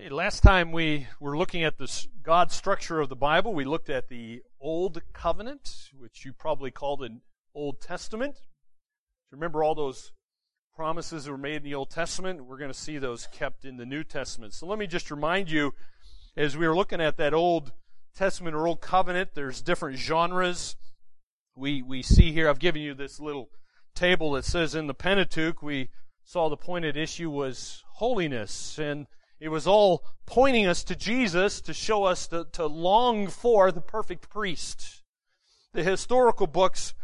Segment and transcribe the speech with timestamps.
[0.00, 3.90] Hey, last time we were looking at the God structure of the Bible, we looked
[3.90, 8.36] at the Old Covenant, which you probably called an Old Testament.
[9.32, 10.12] Remember all those
[10.72, 12.44] promises that were made in the Old Testament?
[12.44, 14.54] We're going to see those kept in the New Testament.
[14.54, 15.74] So let me just remind you,
[16.36, 17.72] as we were looking at that Old
[18.14, 20.76] Testament or Old Covenant, there's different genres.
[21.56, 23.50] We, we see here, I've given you this little
[23.96, 25.88] table that says in the Pentateuch, we
[26.22, 29.08] saw the pointed issue was holiness and
[29.40, 33.80] it was all pointing us to Jesus to show us to, to long for the
[33.80, 35.02] perfect priest.
[35.72, 36.94] The historical books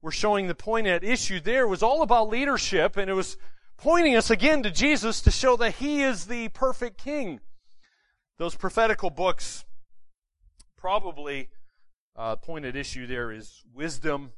[0.00, 3.36] were showing the point at issue there was all about leadership and it was
[3.76, 7.40] pointing us again to Jesus to show that he is the perfect king.
[8.38, 9.64] Those prophetical books
[10.76, 11.48] probably
[12.16, 14.32] uh, point at issue there is wisdom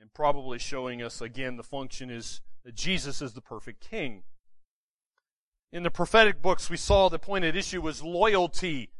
[0.00, 4.22] and probably showing us again the function is that Jesus is the perfect king.
[5.74, 8.90] In the prophetic books, we saw the point at issue was loyalty.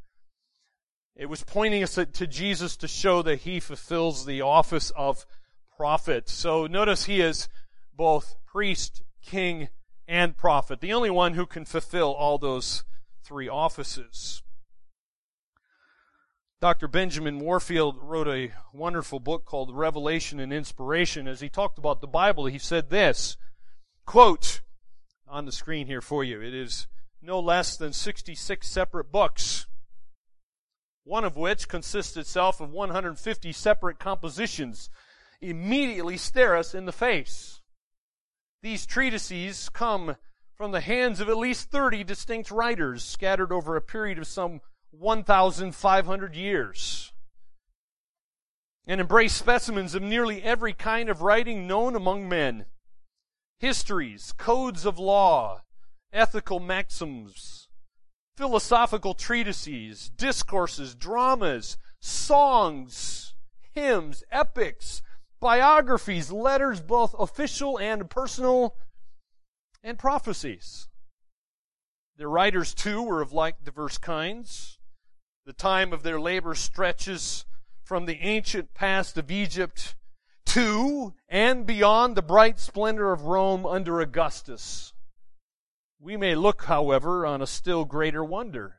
[1.15, 5.25] It was pointing us to Jesus to show that he fulfills the office of
[5.77, 6.29] prophet.
[6.29, 7.49] So notice he is
[7.97, 9.69] both priest, king,
[10.09, 10.81] and prophet.
[10.81, 12.83] The only one who can fulfill all those
[13.23, 14.43] three offices.
[16.61, 16.89] Dr.
[16.89, 21.29] Benjamin Warfield wrote a wonderful book called Revelation and Inspiration.
[21.29, 23.37] As he talked about the Bible, he said this,
[24.07, 24.61] quote,
[25.27, 26.41] on the screen here for you.
[26.41, 26.87] It is
[27.21, 29.67] no less than 66 separate books,
[31.05, 34.91] one of which consists itself of 150 separate compositions,
[35.41, 37.61] immediately stare us in the face.
[38.63, 40.17] These treatises come
[40.55, 44.61] from the hands of at least 30 distinct writers scattered over a period of some
[44.91, 47.13] 1,500 years
[48.87, 52.67] and embrace specimens of nearly every kind of writing known among men
[53.59, 55.63] histories, codes of law,
[56.13, 57.69] ethical maxims,
[58.37, 63.35] philosophical treatises, discourses, dramas, songs,
[63.73, 65.03] hymns, epics,
[65.41, 68.77] biographies, letters, both official and personal,
[69.83, 70.89] and prophecies.
[72.17, 74.79] Their writers, too, were of like diverse kinds.
[75.47, 77.45] The time of their labor stretches
[77.83, 79.95] from the ancient past of Egypt
[80.55, 84.93] to and beyond the bright splendor of Rome under Augustus.
[85.99, 88.77] We may look, however, on a still greater wonder.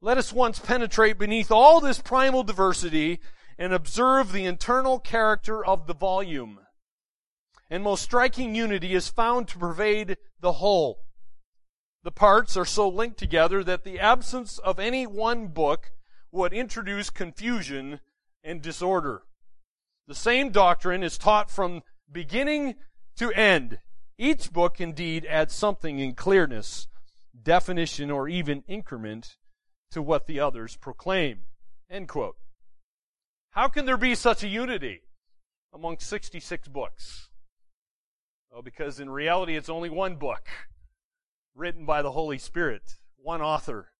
[0.00, 3.20] Let us once penetrate beneath all this primal diversity
[3.56, 6.58] and observe the internal character of the volume.
[7.70, 11.04] And most striking unity is found to pervade the whole.
[12.02, 15.92] The parts are so linked together that the absence of any one book
[16.32, 18.00] would introduce confusion
[18.42, 19.25] and disorder.
[20.06, 22.76] The same doctrine is taught from beginning
[23.16, 23.80] to end.
[24.18, 26.86] Each book indeed adds something in clearness,
[27.42, 29.36] definition, or even increment
[29.90, 31.40] to what the others proclaim.
[31.90, 32.36] End quote.
[33.50, 35.02] How can there be such a unity
[35.72, 37.28] among 66 books?
[38.50, 40.48] Well, because in reality it's only one book
[41.54, 43.90] written by the Holy Spirit, one author.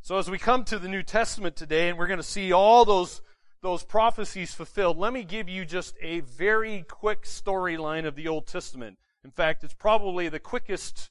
[0.00, 2.84] So as we come to the New Testament today, and we're going to see all
[2.84, 3.22] those
[3.62, 8.46] those prophecies fulfilled, let me give you just a very quick storyline of the Old
[8.46, 8.98] Testament.
[9.24, 11.10] In fact, it's probably the quickest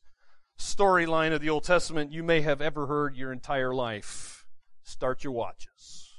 [0.60, 4.46] storyline of the Old Testament you may have ever heard your entire life.
[4.84, 6.14] Start your watches.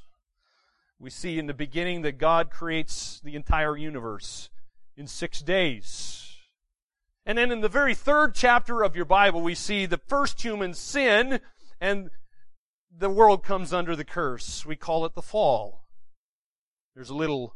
[0.99, 4.49] We see in the beginning that God creates the entire universe
[4.97, 6.35] in six days.
[7.27, 10.73] And then in the very third chapter of your Bible, we see the first human
[10.73, 11.41] sin
[11.81, 12.11] and
[12.97, 14.65] the world comes under the curse.
[14.65, 15.82] We call it the fall.
[16.95, 17.55] There's a little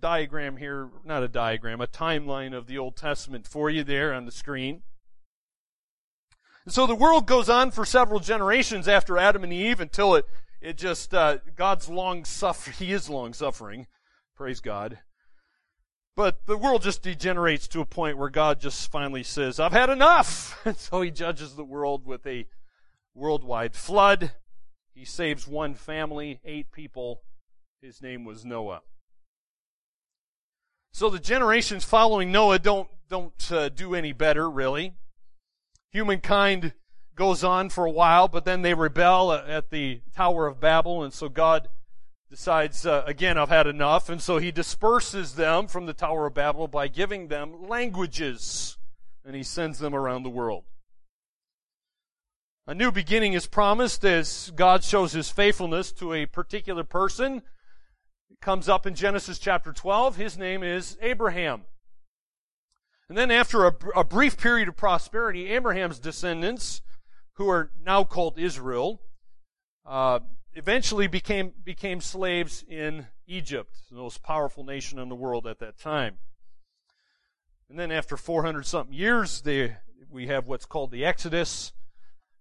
[0.00, 4.26] diagram here, not a diagram, a timeline of the Old Testament for you there on
[4.26, 4.82] the screen.
[6.64, 10.26] And so the world goes on for several generations after Adam and Eve until it,
[10.60, 13.86] it just, uh, God's long suffering, He is long suffering.
[14.34, 14.98] Praise God.
[16.16, 19.90] But the world just degenerates to a point where God just finally says, I've had
[19.90, 20.60] enough!
[20.66, 22.48] And so He judges the world with a
[23.14, 24.32] worldwide flood.
[24.92, 27.22] He saves one family, eight people,
[27.82, 28.82] his name was Noah.
[30.92, 34.94] So the generations following Noah don't don't uh, do any better, really.
[35.90, 36.72] Humankind
[37.14, 41.12] goes on for a while, but then they rebel at the Tower of Babel, and
[41.12, 41.68] so God
[42.28, 46.34] decides, uh, again, I've had enough, and so He disperses them from the Tower of
[46.34, 48.76] Babel by giving them languages,
[49.24, 50.64] and He sends them around the world.
[52.66, 57.42] A new beginning is promised as God shows His faithfulness to a particular person
[58.40, 60.16] comes up in Genesis chapter 12.
[60.16, 61.62] His name is Abraham.
[63.08, 66.82] And then after a, a brief period of prosperity, Abraham's descendants,
[67.34, 69.00] who are now called Israel,
[69.84, 70.20] uh,
[70.54, 75.78] eventually became, became slaves in Egypt, the most powerful nation in the world at that
[75.78, 76.18] time.
[77.68, 79.76] And then after 400 something years, they,
[80.10, 81.72] we have what's called the Exodus,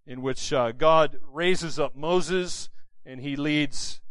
[0.05, 2.69] in which uh, God raises up Moses
[3.05, 4.01] and he leads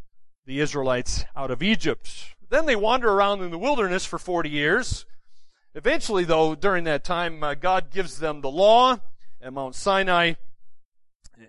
[0.47, 2.35] the Israelites out of Egypt.
[2.49, 5.07] Then they wander around in the wilderness for 40 years.
[5.75, 8.99] Eventually, though, during that time, uh, God gives them the law
[9.43, 10.35] at Mount Sinai,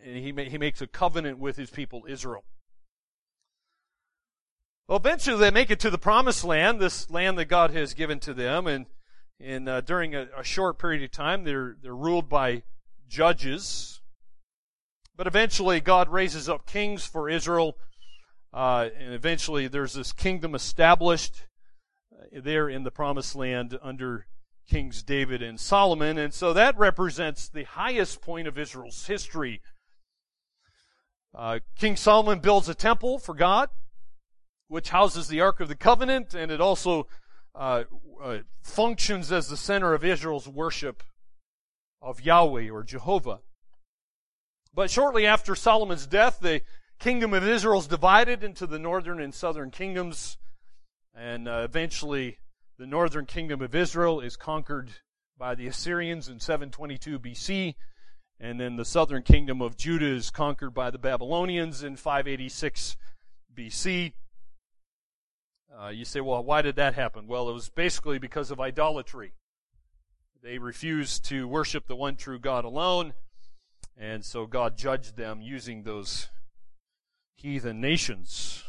[0.04, 2.44] and he, ma- he makes a covenant with his people Israel.
[4.88, 8.20] Well, eventually they make it to the promised land, this land that God has given
[8.22, 8.86] to them, and,
[9.40, 12.64] and uh, during a, a short period of time, they're, they're ruled by
[13.08, 14.02] judges.
[15.16, 17.78] But eventually, God raises up kings for Israel,
[18.56, 21.44] uh, and eventually there's this kingdom established
[22.14, 24.28] uh, there in the promised land under
[24.66, 26.18] Kings David and Solomon.
[26.18, 29.62] And so that represents the highest point of Israel's history.
[31.38, 33.70] Uh, King Solomon builds a temple for God,
[34.70, 37.08] which houses the Ark of the Covenant, and it also
[37.54, 37.84] uh,
[38.24, 41.04] uh, functions as the center of Israel's worship
[42.02, 43.40] of Yahweh or Jehovah.
[44.74, 46.62] But shortly after Solomon's death, the
[47.00, 50.38] kingdom of Israel is divided into the northern and southern kingdoms,
[51.14, 52.40] and uh, eventually
[52.78, 54.92] the northern kingdom of Israel is conquered
[55.38, 57.76] by the Assyrians in 722 BC,
[58.40, 62.98] and then the southern kingdom of Judah is conquered by the Babylonians in 586
[63.54, 64.14] BC.
[65.78, 67.28] Uh, you say, well, why did that happen?
[67.28, 69.34] Well, it was basically because of idolatry.
[70.42, 73.14] They refused to worship the one true God alone,
[73.98, 76.30] and so God judged them using those
[77.36, 78.64] heathen nations.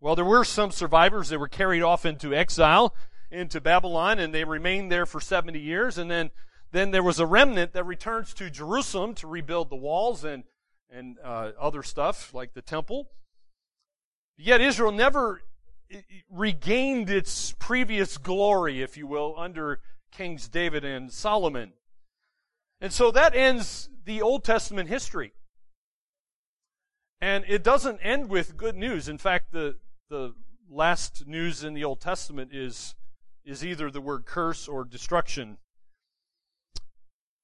[0.00, 2.94] Well, there were some survivors that were carried off into exile
[3.30, 5.98] into Babylon, and they remained there for 70 years.
[5.98, 6.30] And then,
[6.70, 10.44] then there was a remnant that returns to Jerusalem to rebuild the walls and,
[10.90, 13.10] and uh, other stuff like the temple.
[14.36, 15.42] Yet Israel never
[16.30, 19.80] regained its previous glory, if you will, under
[20.10, 21.72] Kings David and Solomon.
[22.80, 25.32] And so that ends the Old Testament history.
[27.22, 29.08] And it doesn't end with good news.
[29.08, 29.76] In fact, the,
[30.10, 30.34] the
[30.68, 32.96] last news in the Old Testament is,
[33.44, 35.58] is either the word curse or destruction.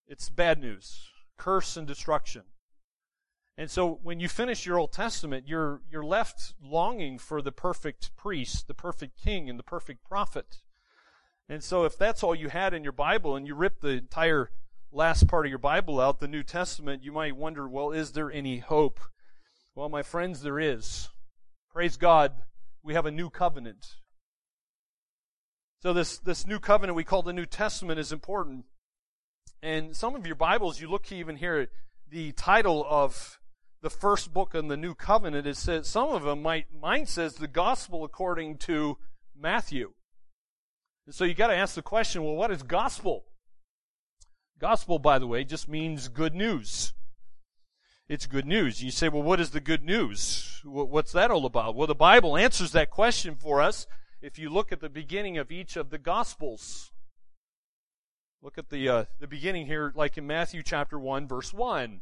[0.08, 1.08] It's bad news.
[1.36, 2.42] Curse and destruction.
[3.56, 8.16] And so when you finish your Old Testament, you're, you're left longing for the perfect
[8.16, 10.58] priest, the perfect king, and the perfect prophet.
[11.48, 14.50] And so if that's all you had in your Bible and you rip the entire
[14.90, 18.32] last part of your Bible out, the New Testament, you might wonder, well, is there
[18.32, 18.98] any hope?
[19.78, 21.08] Well, my friends, there is.
[21.70, 22.32] Praise God,
[22.82, 23.94] we have a new covenant.
[25.82, 28.64] So this, this new covenant we call the New Testament is important.
[29.62, 31.68] And some of your Bibles, you look even here
[32.10, 33.38] the title of
[33.80, 35.46] the first book in the New Covenant.
[35.46, 38.98] It says some of them might mine says the gospel according to
[39.40, 39.92] Matthew.
[41.06, 43.26] And so you got to ask the question, well, what is gospel?
[44.58, 46.94] Gospel, by the way, just means good news.
[48.08, 48.82] It's good news.
[48.82, 50.62] You say, well, what is the good news?
[50.64, 51.74] What's that all about?
[51.74, 53.86] Well, the Bible answers that question for us
[54.22, 56.90] if you look at the beginning of each of the Gospels.
[58.40, 62.00] Look at the, uh, the beginning here, like in Matthew chapter 1, verse 1.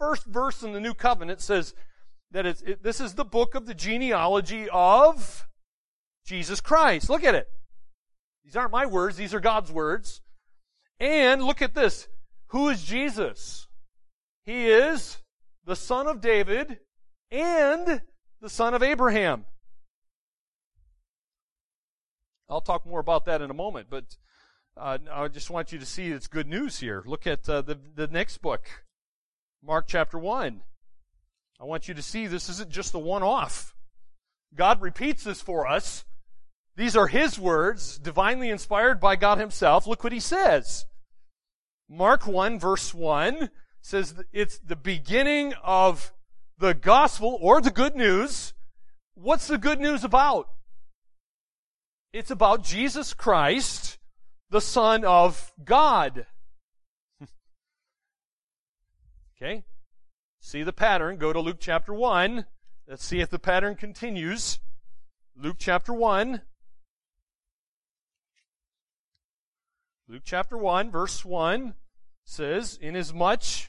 [0.00, 1.74] First verse in the New Covenant says
[2.32, 5.46] that it's, it, this is the book of the genealogy of
[6.26, 7.08] Jesus Christ.
[7.08, 7.48] Look at it.
[8.44, 10.22] These aren't my words, these are God's words.
[10.98, 12.08] And look at this.
[12.48, 13.68] Who is Jesus?
[14.44, 15.18] He is
[15.64, 16.78] the son of David
[17.30, 18.02] and
[18.40, 19.46] the son of Abraham.
[22.48, 24.04] I'll talk more about that in a moment, but
[24.76, 27.02] uh, I just want you to see it's good news here.
[27.06, 28.68] Look at uh, the, the next book,
[29.62, 30.60] Mark chapter 1.
[31.60, 33.74] I want you to see this isn't just a one off.
[34.54, 36.04] God repeats this for us
[36.76, 39.86] these are his words, divinely inspired by God himself.
[39.86, 40.86] Look what he says.
[41.88, 43.50] Mark 1 verse 1
[43.84, 46.14] says it's the beginning of
[46.56, 48.54] the gospel or the good news.
[49.12, 50.48] What's the good news about?
[52.10, 53.98] It's about Jesus Christ,
[54.48, 56.24] the Son of God.
[59.36, 59.64] okay?
[60.40, 61.18] See the pattern.
[61.18, 62.46] Go to Luke chapter 1.
[62.88, 64.60] Let's see if the pattern continues.
[65.36, 66.40] Luke chapter 1.
[70.08, 71.74] Luke chapter 1, verse 1
[72.24, 73.68] says, Inasmuch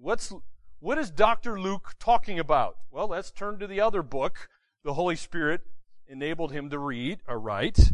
[0.00, 0.32] What's,
[0.78, 1.60] what is Dr.
[1.60, 2.76] Luke talking about?
[2.92, 4.48] Well, let's turn to the other book
[4.84, 5.62] the Holy Spirit
[6.06, 7.92] enabled him to read or write.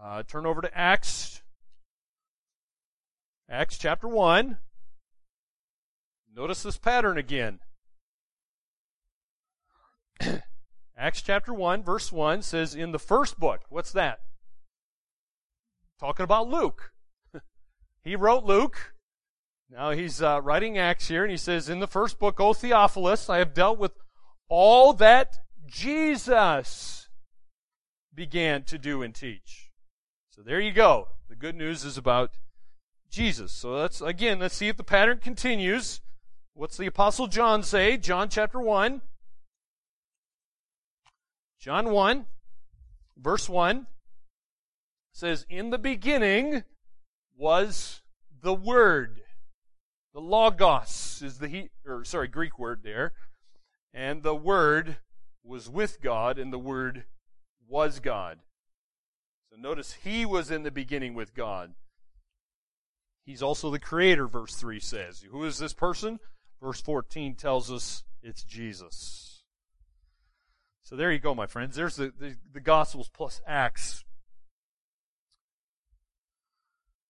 [0.00, 1.42] Uh, turn over to Acts,
[3.48, 4.58] Acts chapter 1.
[6.34, 7.58] Notice this pattern again.
[10.96, 14.20] Acts chapter 1, verse 1 says, In the first book, what's that?
[15.98, 16.92] Talking about Luke.
[18.04, 18.94] he wrote Luke.
[19.70, 23.30] Now he's uh, writing Acts here, and he says, In the first book, O Theophilus,
[23.30, 23.92] I have dealt with
[24.48, 27.08] all that Jesus
[28.12, 29.70] began to do and teach.
[30.30, 31.08] So there you go.
[31.28, 32.32] The good news is about
[33.10, 33.52] Jesus.
[33.52, 36.00] So let's, again, let's see if the pattern continues.
[36.54, 37.96] What's the Apostle John say?
[37.96, 39.02] John chapter 1.
[41.60, 42.26] John 1,
[43.16, 43.86] verse 1
[45.12, 46.64] says, In the beginning
[47.36, 48.00] was
[48.42, 49.19] the Word.
[50.12, 53.12] The Logos is the, he, or sorry, Greek word there.
[53.92, 54.98] And the Word
[55.42, 57.04] was with God, and the Word
[57.68, 58.38] was God.
[59.50, 61.74] So notice He was in the beginning with God.
[63.24, 65.24] He's also the Creator, verse 3 says.
[65.30, 66.20] Who is this person?
[66.60, 69.42] Verse 14 tells us it's Jesus.
[70.82, 71.76] So there you go, my friends.
[71.76, 74.04] There's the, the, the Gospels plus Acts.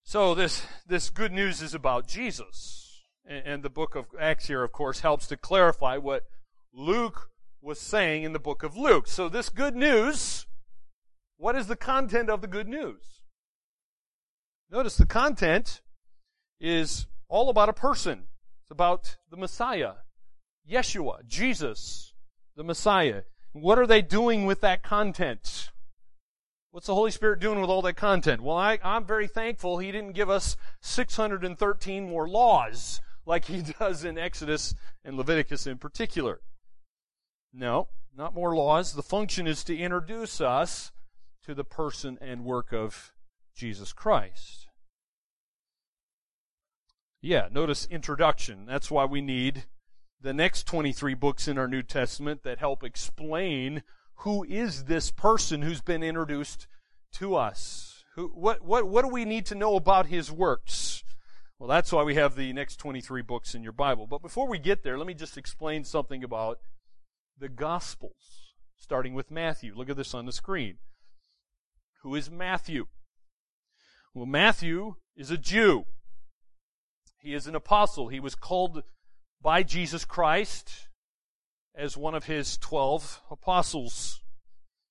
[0.04, 2.80] So this, this good news is about Jesus.
[3.31, 6.25] And, the book of Acts here, of course, helps to clarify what
[6.75, 7.31] Luke
[7.63, 9.07] was saying in the book of Luke.
[9.07, 10.47] So this good news,
[11.37, 13.21] what is the content of the good news?
[14.69, 15.81] Notice the content
[16.59, 18.25] is all about a person.
[18.63, 19.93] It's about the Messiah,
[20.69, 22.15] Yeshua, Jesus,
[22.57, 23.23] the Messiah.
[23.53, 25.71] What are they doing with that content?
[26.73, 28.43] What's the Holy Spirit doing with all that content?
[28.43, 34.05] Well, I, am very thankful He didn't give us 613 more laws like He does
[34.05, 34.75] in Exodus
[35.05, 36.41] and Leviticus in particular.
[37.53, 38.95] No, not more laws.
[38.95, 40.93] The function is to introduce us
[41.45, 43.12] to the person and work of
[43.55, 44.67] Jesus Christ.
[47.23, 48.65] Yeah, notice introduction.
[48.67, 49.65] That's why we need
[50.21, 53.83] the next 23 books in our New Testament that help explain
[54.17, 56.67] who is this person who's been introduced
[57.15, 58.05] to us.
[58.15, 61.05] Who, what, what, what do we need to know about his works?
[61.61, 64.07] Well, that's why we have the next 23 books in your Bible.
[64.07, 66.59] But before we get there, let me just explain something about
[67.38, 69.75] the Gospels, starting with Matthew.
[69.76, 70.79] Look at this on the screen.
[72.02, 72.87] Who is Matthew?
[74.14, 75.85] Well, Matthew is a Jew.
[77.19, 78.09] He is an apostle.
[78.09, 78.83] He was called
[79.43, 80.88] by Jesus Christ
[81.75, 84.23] as one of his 12 apostles.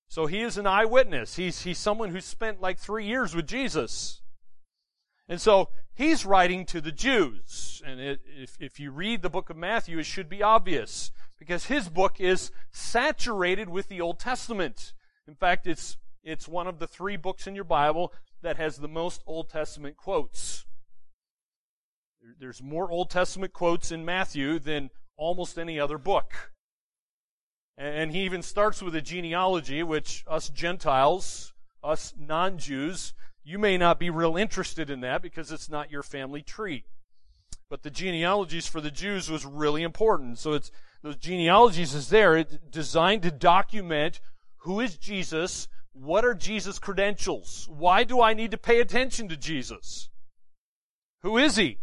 [0.06, 1.34] So he is an eyewitness.
[1.34, 4.19] He's, he's someone who spent like three years with Jesus.
[5.30, 7.80] And so he's writing to the Jews.
[7.86, 11.66] And it, if, if you read the book of Matthew, it should be obvious because
[11.66, 14.92] his book is saturated with the Old Testament.
[15.28, 18.88] In fact, it's, it's one of the three books in your Bible that has the
[18.88, 20.66] most Old Testament quotes.
[22.40, 26.52] There's more Old Testament quotes in Matthew than almost any other book.
[27.78, 33.76] And he even starts with a genealogy, which us Gentiles, us non Jews, you may
[33.76, 36.84] not be real interested in that because it's not your family tree.
[37.68, 40.38] But the genealogies for the Jews was really important.
[40.38, 40.70] So it's
[41.02, 42.36] those genealogies is there.
[42.36, 44.20] It's designed to document
[44.58, 49.36] who is Jesus, what are Jesus' credentials, why do I need to pay attention to
[49.36, 50.10] Jesus?
[51.22, 51.78] Who is he?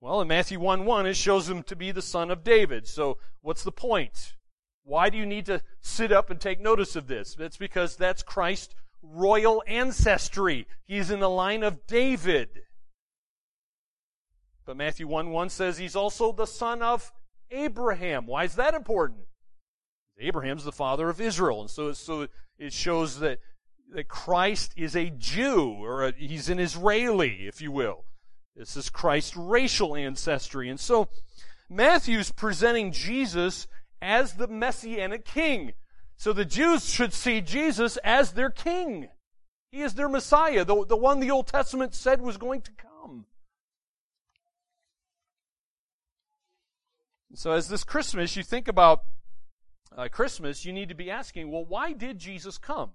[0.00, 2.86] Well, in Matthew 1 1, it shows him to be the son of David.
[2.86, 4.34] So, what's the point?
[4.84, 7.36] Why do you need to sit up and take notice of this?
[7.38, 10.66] It's because that's Christ's royal ancestry.
[10.84, 12.48] He's in the line of David.
[14.64, 17.12] But Matthew 1 1 says he's also the son of
[17.50, 18.26] Abraham.
[18.26, 19.20] Why is that important?
[20.20, 21.60] Abraham's the father of Israel.
[21.60, 22.28] And so, so
[22.58, 23.38] it shows that,
[23.94, 28.04] that Christ is a Jew, or a, he's an Israeli, if you will.
[28.56, 30.68] This is Christ's racial ancestry.
[30.68, 31.08] And so
[31.70, 33.68] Matthew's presenting Jesus
[34.02, 35.74] as the messianic king.
[36.18, 39.08] So the Jews should see Jesus as their king.
[39.70, 43.26] He is their Messiah, the, the one the Old Testament said was going to come.
[47.34, 49.04] So as this Christmas, you think about
[49.96, 52.90] uh, Christmas, you need to be asking, well, why did Jesus come?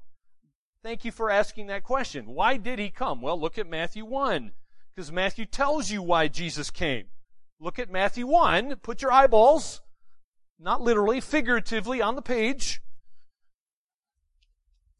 [0.83, 2.25] Thank you for asking that question.
[2.25, 3.21] Why did he come?
[3.21, 4.51] Well, look at Matthew 1,
[4.93, 7.05] because Matthew tells you why Jesus came.
[7.61, 9.79] Look at Matthew 1, put your eyeballs,
[10.59, 12.81] not literally, figuratively on the page.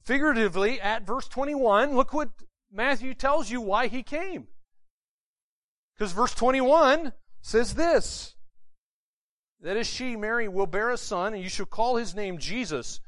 [0.05, 2.29] Figuratively at verse 21, look what
[2.71, 4.47] Matthew tells you why he came.
[5.93, 8.35] Because verse 21 says this
[9.63, 12.99] that is, she, Mary, will bear a son, and you shall call his name Jesus.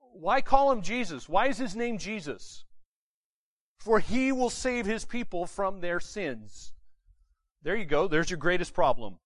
[0.00, 1.28] Why call him Jesus?
[1.28, 2.64] Why is his name Jesus?
[3.80, 6.72] For he will save his people from their sins.
[7.62, 8.08] There you go.
[8.08, 9.18] There's your greatest problem.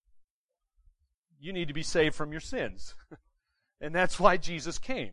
[1.38, 2.96] You need to be saved from your sins.
[3.80, 5.12] and that's why Jesus came.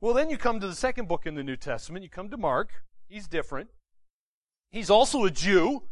[0.00, 2.04] Well, then you come to the second book in the New Testament.
[2.04, 2.84] You come to Mark.
[3.08, 3.70] He's different.
[4.70, 5.82] He's also a Jew,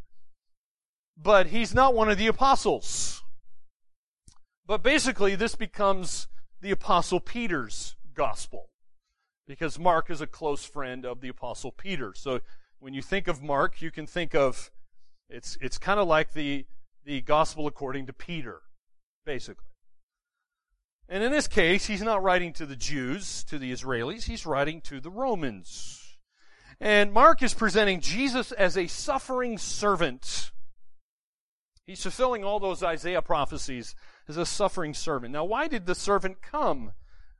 [1.16, 3.22] but he's not one of the apostles.
[4.66, 6.28] But basically, this becomes
[6.60, 8.68] the Apostle Peter's gospel
[9.46, 12.12] because Mark is a close friend of the Apostle Peter.
[12.14, 12.40] So
[12.78, 14.70] when you think of Mark, you can think of
[15.28, 16.66] it's it's kind of like the
[17.04, 18.62] the gospel according to Peter,
[19.24, 19.66] basically.
[21.08, 24.80] And in this case, he's not writing to the Jews, to the Israelis, he's writing
[24.82, 26.02] to the Romans.
[26.80, 30.50] And Mark is presenting Jesus as a suffering servant.
[31.86, 33.94] He's fulfilling all those Isaiah prophecies
[34.28, 35.32] as a suffering servant.
[35.32, 36.92] Now, why did the servant come?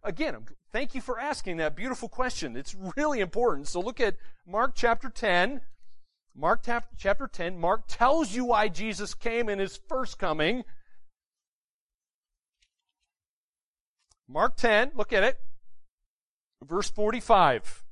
[0.05, 2.57] Again, thank you for asking that beautiful question.
[2.57, 3.67] It's really important.
[3.67, 4.15] So look at
[4.47, 5.63] Mark chapter 10.
[6.37, 6.65] Mark
[6.97, 7.59] chapter 10.
[7.59, 10.63] Mark tells you why Jesus came in his first coming.
[14.29, 15.39] Mark 10, look at it.
[16.65, 17.85] Verse 45.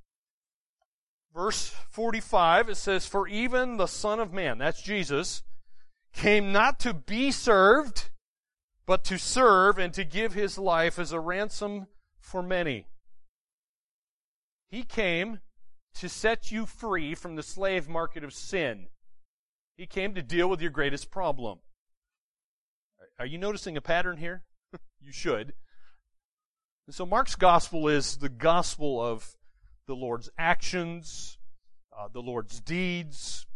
[1.35, 5.43] Verse 45, it says, For even the Son of Man, that's Jesus,
[6.12, 8.11] came not to be served,
[8.87, 11.87] but to serve and to give his life as a ransom
[12.19, 12.87] for many.
[14.69, 15.41] He came
[15.95, 18.88] to set you free from the slave market of sin.
[19.76, 21.59] He came to deal with your greatest problem.
[23.19, 24.42] Are you noticing a pattern here?
[25.01, 25.53] you should.
[26.87, 29.37] And so Mark's gospel is the gospel of
[29.87, 31.38] the Lord's actions,
[31.97, 33.47] uh, the Lord's deeds.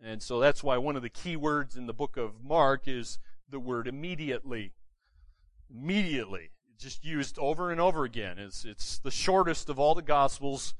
[0.00, 3.18] And so that's why one of the key words in the book of Mark is
[3.50, 4.72] the word immediately.
[5.68, 6.50] Immediately.
[6.78, 8.38] Just used over and over again.
[8.38, 10.74] It's, it's the shortest of all the Gospels.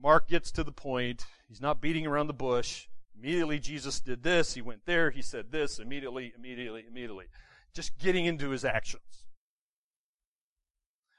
[0.00, 1.24] Mark gets to the point.
[1.48, 2.86] He's not beating around the bush.
[3.18, 4.54] Immediately Jesus did this.
[4.54, 5.10] He went there.
[5.10, 5.80] He said this.
[5.80, 7.26] Immediately, immediately, immediately.
[7.74, 9.23] Just getting into his actions.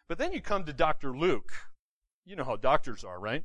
[0.07, 1.15] But then you come to Dr.
[1.15, 1.51] Luke.
[2.25, 3.43] You know how doctors are, right?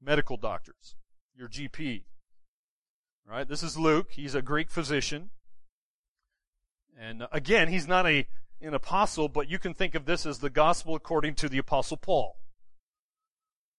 [0.00, 0.96] Medical doctors.
[1.34, 2.04] Your GP.
[3.26, 3.48] Right?
[3.48, 4.12] This is Luke.
[4.12, 5.30] He's a Greek physician.
[6.98, 8.26] And uh, again, he's not a,
[8.60, 11.96] an apostle, but you can think of this as the gospel according to the apostle
[11.96, 12.36] Paul.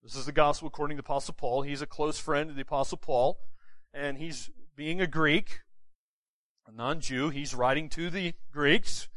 [0.03, 1.61] This is the gospel according to the apostle Paul.
[1.61, 3.39] He's a close friend of the apostle Paul,
[3.93, 5.59] and he's being a Greek,
[6.67, 7.29] a non-Jew.
[7.29, 9.07] He's writing to the Greeks,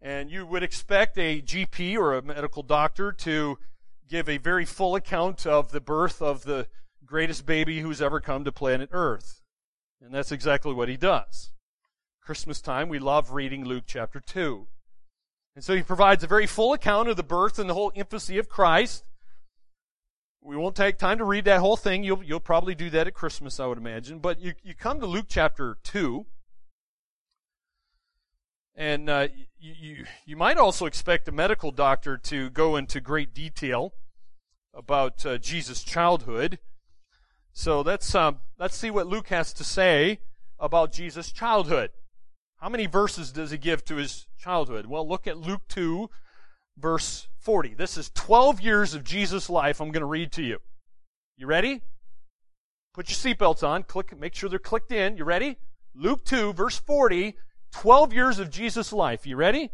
[0.00, 3.58] and you would expect a GP or a medical doctor to
[4.08, 6.68] give a very full account of the birth of the
[7.04, 9.42] greatest baby who's ever come to planet Earth.
[10.00, 11.50] And that's exactly what he does.
[12.20, 14.66] Christmas time, we love reading Luke chapter 2.
[15.54, 18.38] And so he provides a very full account of the birth and the whole infancy
[18.38, 19.04] of Christ.
[20.40, 22.04] We won't take time to read that whole thing.
[22.04, 24.20] You'll, you'll probably do that at Christmas, I would imagine.
[24.20, 26.26] But you, you come to Luke chapter 2.
[28.78, 29.26] And uh,
[29.58, 33.92] you, you, might also expect a medical doctor to go into great detail
[34.72, 36.60] about uh, Jesus' childhood.
[37.52, 40.20] So let's, um, let's see what Luke has to say
[40.60, 41.90] about Jesus' childhood.
[42.58, 44.86] How many verses does he give to his childhood?
[44.86, 46.08] Well, look at Luke 2,
[46.78, 47.74] verse 40.
[47.74, 50.58] This is 12 years of Jesus' life I'm going to read to you.
[51.36, 51.82] You ready?
[52.94, 53.82] Put your seatbelts on.
[53.82, 55.16] Click, make sure they're clicked in.
[55.16, 55.56] You ready?
[55.96, 57.34] Luke 2, verse 40,
[57.72, 59.26] 12 years of Jesus' life.
[59.26, 59.70] You ready?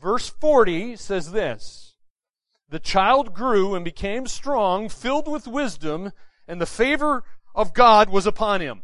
[0.00, 1.94] Verse 40 says this
[2.68, 6.12] The child grew and became strong, filled with wisdom,
[6.46, 8.82] and the favor of God was upon him.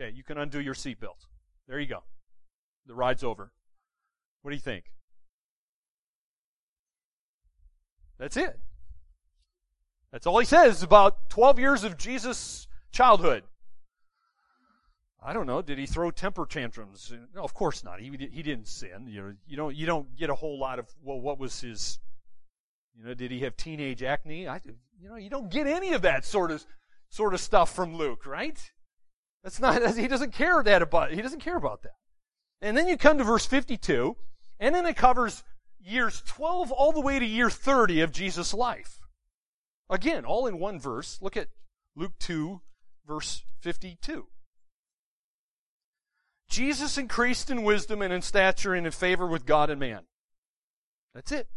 [0.00, 1.26] Okay, you can undo your seatbelt.
[1.66, 2.02] There you go.
[2.86, 3.52] The ride's over.
[4.42, 4.84] What do you think?
[8.18, 8.58] That's it.
[10.12, 13.44] That's all he says about 12 years of Jesus' childhood.
[15.22, 15.62] I don't know.
[15.62, 17.12] Did he throw temper tantrums?
[17.34, 18.00] No, of course not.
[18.00, 19.06] He he didn't sin.
[19.08, 21.98] You know, you don't you don't get a whole lot of well, what was his?
[22.96, 24.48] You know, did he have teenage acne?
[24.48, 24.60] I,
[25.00, 26.64] you know, you don't get any of that sort of
[27.08, 28.58] sort of stuff from Luke, right?
[29.42, 31.94] That's not, he doesn't care that about, he doesn't care about that.
[32.60, 34.16] And then you come to verse 52,
[34.58, 35.44] And then it covers
[35.78, 39.00] years 12 all the way to year 30 of Jesus' life.
[39.88, 41.18] Again, all in one verse.
[41.22, 41.48] Look at
[41.96, 42.60] Luke 2,
[43.06, 44.26] verse 52.
[46.48, 50.00] Jesus increased in wisdom and in stature and in favor with God and man.
[51.14, 51.48] That's it.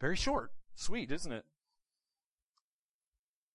[0.00, 0.52] Very short.
[0.74, 1.44] Sweet, isn't it?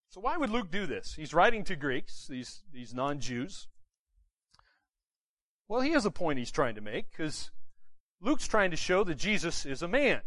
[0.10, 1.16] So why would Luke do this?
[1.16, 3.68] He's writing to Greeks, these, these non-Jews.
[5.68, 7.50] Well, he has a point he's trying to make, because
[8.22, 10.22] Luke's trying to show that Jesus is a man.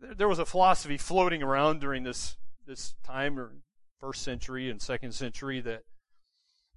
[0.00, 3.52] There was a philosophy floating around during this, this time, or
[4.02, 5.84] first century and second century, that,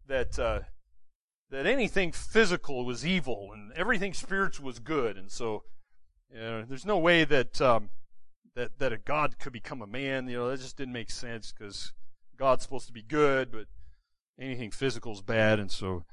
[0.07, 0.59] that, uh,
[1.49, 5.17] that anything physical was evil and everything spiritual was good.
[5.17, 5.63] And so,
[6.31, 7.89] you know, there's no way that, um,
[8.55, 10.27] that that a God could become a man.
[10.27, 11.93] You know, that just didn't make sense because
[12.37, 13.65] God's supposed to be good, but
[14.39, 15.59] anything physical is bad.
[15.59, 16.03] And so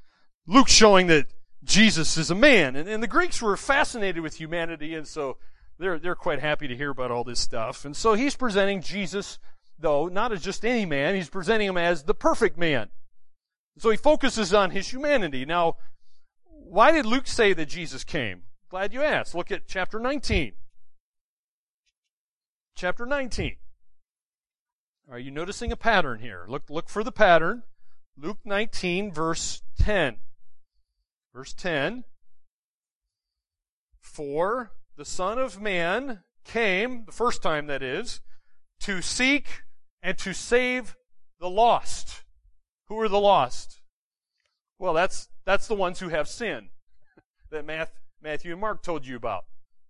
[0.46, 1.27] Luke's showing that
[1.64, 2.77] Jesus is a man.
[2.77, 5.38] And, and the Greeks were fascinated with humanity, and so
[5.79, 7.85] they're they're quite happy to hear about all this stuff.
[7.85, 9.38] And so he's presenting Jesus,
[9.82, 12.88] though, not as just any man, he's presenting him as the perfect man.
[13.78, 15.44] So he focuses on his humanity.
[15.44, 15.76] Now,
[16.44, 18.42] why did Luke say that Jesus came?
[18.70, 19.34] Glad you asked.
[19.34, 20.52] Look at chapter 19
[22.74, 23.56] chapter 19.
[25.10, 26.44] Are you noticing a pattern here?
[26.48, 27.64] Look, look for the pattern.
[28.16, 30.16] Luke 19, verse 10.
[31.34, 32.04] Verse 10.
[34.00, 38.20] For the Son of Man came, the first time that is,
[38.80, 39.62] to seek
[40.02, 40.96] and to save
[41.40, 42.24] the lost.
[42.88, 43.80] Who are the lost?
[44.78, 46.70] Well, that's, that's the ones who have sin
[47.50, 49.44] that Matthew and Mark told you about.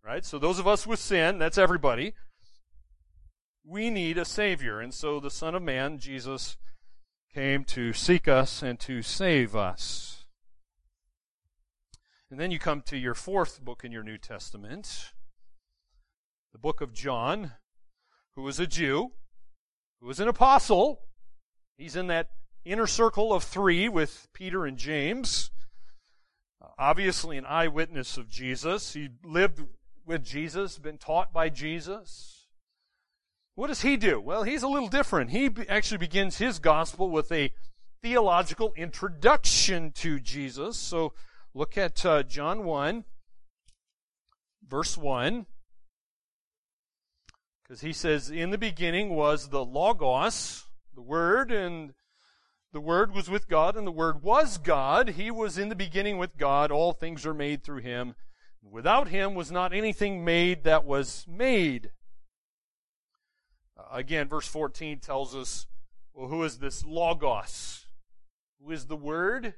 [0.05, 0.25] Right?
[0.25, 2.14] So those of us with sin, that's everybody
[3.64, 4.81] we need a Savior.
[4.81, 6.57] And so the Son of Man, Jesus,
[7.33, 10.25] came to seek us and to save us.
[12.31, 15.12] And then you come to your fourth book in your New Testament,
[16.53, 17.53] the book of John,
[18.35, 19.12] who was a Jew,
[20.03, 21.01] who was an apostle.
[21.79, 22.31] He's in that
[22.65, 25.51] inner circle of three with Peter and James.
[26.77, 28.93] Obviously, an eyewitness of Jesus.
[28.95, 29.62] He lived
[30.05, 32.49] with Jesus, been taught by Jesus.
[33.55, 34.21] What does he do?
[34.21, 35.31] Well, he's a little different.
[35.31, 37.53] He actually begins his gospel with a
[38.03, 40.77] theological introduction to Jesus.
[40.77, 41.12] So
[41.55, 43.05] look at uh, John 1,
[44.67, 45.47] verse 1.
[47.73, 51.95] Because he says, In the beginning was the Logos, the Word, and
[52.71, 55.09] the Word was with God, and the Word was God.
[55.09, 56.71] He was in the beginning with God.
[56.71, 58.15] All things are made through him.
[58.63, 61.93] Without him was not anything made that was made.
[63.75, 65.67] Uh, again, verse 14 tells us,
[66.13, 67.87] well, who is this Logos?
[68.63, 69.55] Who is the Word?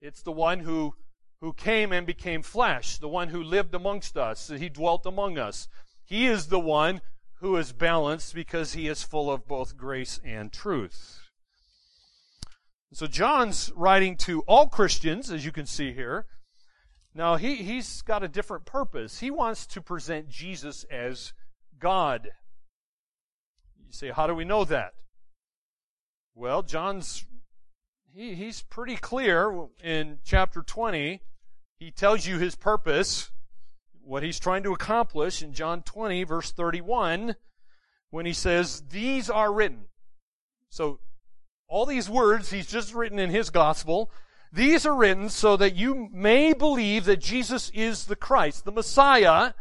[0.00, 0.94] It's the one who,
[1.42, 5.68] who came and became flesh, the one who lived amongst us, he dwelt among us.
[6.06, 7.02] He is the one
[7.46, 11.20] who is balanced because he is full of both grace and truth.
[12.92, 16.26] So John's writing to all Christians, as you can see here.
[17.14, 19.20] Now he, he's got a different purpose.
[19.20, 21.34] He wants to present Jesus as
[21.78, 22.30] God.
[23.78, 24.94] You say, how do we know that?
[26.34, 27.26] Well, John's
[28.12, 31.20] he, he's pretty clear in chapter 20.
[31.78, 33.30] He tells you his purpose,
[34.06, 37.34] what he's trying to accomplish in John 20, verse 31,
[38.10, 39.86] when he says, These are written.
[40.70, 41.00] So,
[41.68, 44.10] all these words he's just written in his gospel,
[44.52, 49.52] these are written so that you may believe that Jesus is the Christ, the Messiah,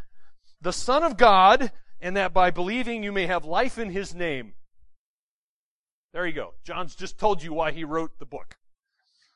[0.61, 4.53] the Son of God, and that by believing you may have life in his name.
[6.13, 6.53] There you go.
[6.63, 8.57] John's just told you why he wrote the book.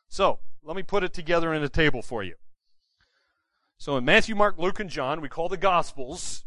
[0.07, 2.35] So, let me put it together in a table for you.
[3.79, 6.43] So in Matthew, Mark, Luke, and John, we call the Gospels,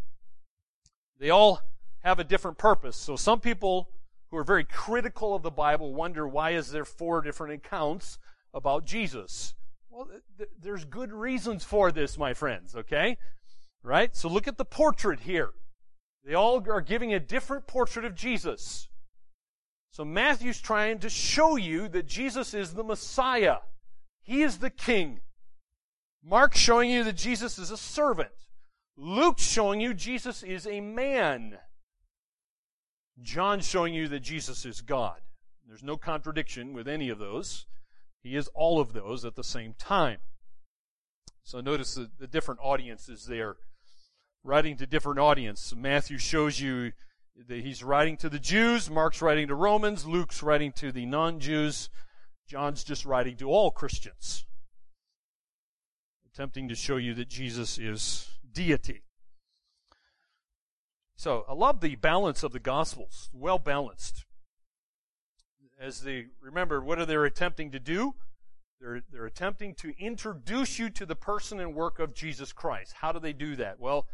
[1.19, 1.63] they all
[2.01, 2.95] have a different purpose.
[2.95, 3.89] So some people
[4.31, 8.19] who are very critical of the Bible wonder why is there four different accounts
[8.53, 9.55] about Jesus?
[9.89, 13.17] Well, th- there's good reasons for this, my friends, okay?
[13.83, 14.15] Right?
[14.15, 15.51] So look at the portrait here.
[16.25, 18.89] They all are giving a different portrait of Jesus.
[19.91, 23.59] So Matthew's trying to show you that Jesus is the Messiah.
[24.23, 25.21] He is the King.
[26.25, 28.31] Mark's showing you that Jesus is a servant.
[28.97, 31.59] Luke's showing you Jesus is a man.
[33.21, 35.21] John's showing you that Jesus is God.
[35.67, 37.67] There's no contradiction with any of those.
[38.23, 40.19] He is all of those at the same time.
[41.43, 43.57] So notice the, the different audiences there
[44.45, 45.75] writing to different audience.
[45.77, 46.93] Matthew shows you
[47.49, 51.89] that he's writing to the Jews, Mark's writing to Romans, Luke's writing to the non-Jews,
[52.47, 54.45] John's just writing to all Christians.
[56.33, 59.03] Attempting to show you that Jesus is deity.
[61.17, 64.25] So I love the balance of the Gospels, well balanced.
[65.81, 68.15] As they remember, what are they attempting to do?
[68.81, 72.95] They're, they're attempting to introduce you to the person and work of Jesus Christ.
[73.01, 73.79] How do they do that?
[73.79, 74.07] Well,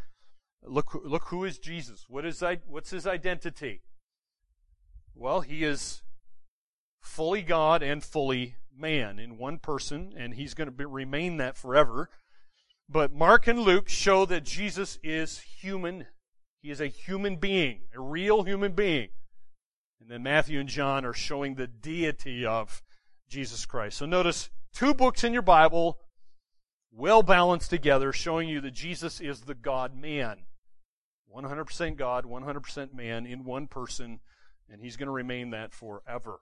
[0.62, 2.06] look, look who is Jesus.
[2.08, 3.82] What is, what's his identity?
[5.14, 6.02] Well, he is
[7.00, 11.56] fully God and fully man in one person, and he's going to be, remain that
[11.56, 12.10] forever.
[12.88, 16.06] But Mark and Luke show that Jesus is human.
[16.62, 19.08] He is a human being, a real human being.
[20.00, 22.82] And then Matthew and John are showing the deity of
[23.28, 23.98] Jesus Christ.
[23.98, 25.98] So notice Two books in your Bible,
[26.92, 30.44] well balanced together, showing you that Jesus is the God man.
[31.34, 34.20] 100% God, 100% man in one person,
[34.70, 36.40] and he's going to remain that forever.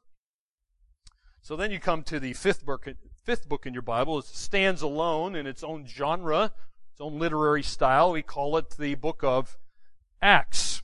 [1.47, 2.89] So then you come to the fifth book,
[3.25, 4.19] fifth book in your Bible.
[4.19, 6.51] It stands alone in its own genre,
[6.93, 8.11] its own literary style.
[8.11, 9.57] We call it the book of
[10.21, 10.83] Acts.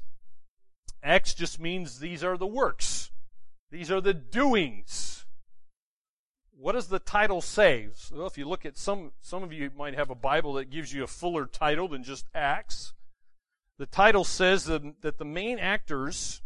[1.03, 3.11] Acts just means these are the works.
[3.72, 5.27] These are the doings
[6.62, 7.88] what does the title say?
[8.12, 10.92] Well, if you look at some, some of you might have a Bible that gives
[10.92, 12.92] you a fuller title than just Acts.
[13.79, 16.40] The title says that, that the main actors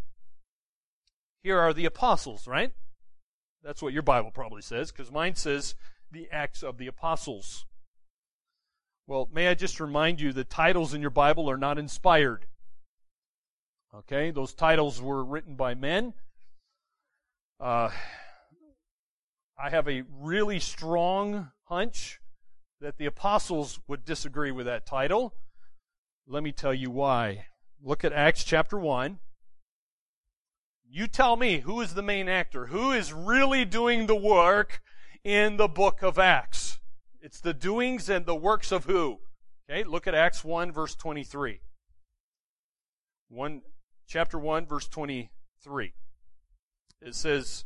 [1.42, 2.72] here are the apostles, right?
[3.66, 5.74] That's what your Bible probably says, because mine says
[6.12, 7.66] the Acts of the Apostles.
[9.09, 12.46] Well, may I just remind you the titles in your Bible are not inspired.
[13.92, 16.14] Okay, those titles were written by men.
[17.59, 17.90] Uh,
[19.59, 22.20] I have a really strong hunch
[22.81, 25.35] that the apostles would disagree with that title.
[26.29, 27.46] Let me tell you why.
[27.83, 29.18] Look at Acts chapter 1.
[30.88, 32.66] You tell me who is the main actor?
[32.66, 34.81] Who is really doing the work
[35.25, 36.79] in the book of Acts?
[37.20, 39.18] It's the doings and the works of who?
[39.68, 41.61] Okay, look at Acts 1 verse 23.
[43.29, 43.62] 1
[44.07, 45.92] chapter 1 verse 23.
[47.03, 47.64] It says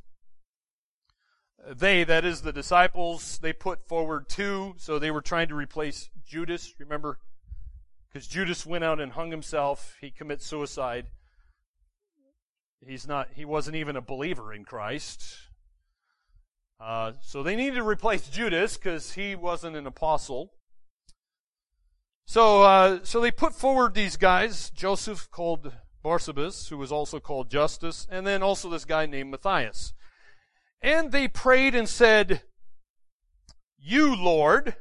[1.69, 6.09] they, that is the disciples, they put forward two, so they were trying to replace
[6.27, 7.19] Judas, remember?
[8.09, 11.09] Because Judas went out and hung himself, he commits suicide.
[12.87, 15.37] He's not, he wasn't even a believer in Christ.
[16.81, 20.53] Uh, so they needed to replace Judas because he wasn't an apostle.
[22.27, 27.51] So, uh, so they put forward these guys, Joseph called Barsabas, who was also called
[27.51, 29.93] Justus, and then also this guy named Matthias.
[30.81, 32.43] And they prayed and said,
[33.79, 34.77] You, Lord,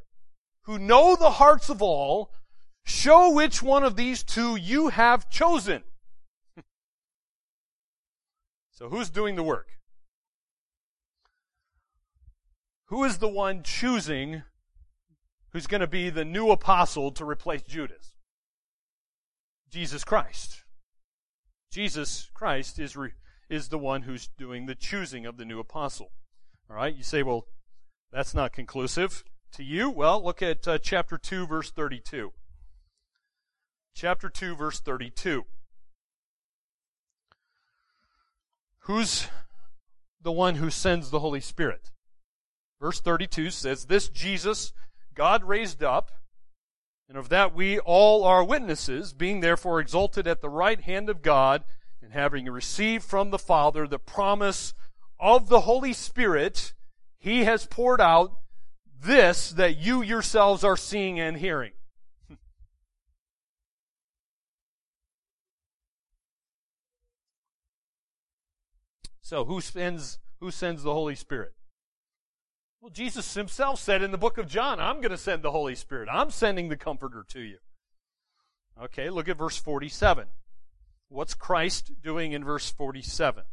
[0.64, 2.32] who know the hearts of all,
[2.86, 5.84] show which one of these two you have chosen.
[8.80, 9.68] So who's doing the work?
[12.86, 14.44] Who is the one choosing
[15.50, 18.14] who's going to be the new apostle to replace Judas?
[19.70, 20.64] Jesus Christ.
[21.70, 23.12] Jesus Christ is re-
[23.50, 26.12] is the one who's doing the choosing of the new apostle.
[26.70, 27.48] All right, you say, well,
[28.14, 29.90] that's not conclusive to you.
[29.90, 32.32] Well, look at uh, chapter 2, verse 32.
[33.94, 35.44] Chapter 2, verse 32.
[38.90, 39.28] Who's
[40.20, 41.92] the one who sends the Holy Spirit?
[42.82, 44.74] Verse 32 says, This Jesus
[45.14, 46.10] God raised up,
[47.08, 51.22] and of that we all are witnesses, being therefore exalted at the right hand of
[51.22, 51.66] God
[52.02, 54.74] and having received from the Father the promise
[55.20, 56.74] of the Holy Spirit,
[57.20, 58.40] He has poured out
[59.00, 61.74] this that you yourselves are seeing and hearing.
[69.30, 71.54] So who sends who sends the Holy Spirit?
[72.82, 75.76] Well, Jesus himself said in the book of John, I'm going to send the Holy
[75.76, 76.10] Spirit.
[76.12, 77.58] I'm sending the comforter to you.
[78.82, 80.26] Okay, look at verse 47.
[81.10, 83.44] What's Christ doing in verse 47?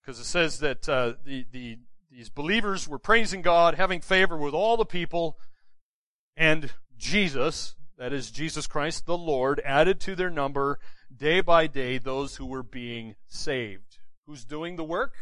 [0.00, 1.78] Because it says that uh, the, the,
[2.10, 5.36] these believers were praising God, having favor with all the people,
[6.38, 10.78] and Jesus, that is Jesus Christ the Lord, added to their number
[11.16, 13.98] day by day those who were being saved.
[14.26, 15.14] Who's doing the work?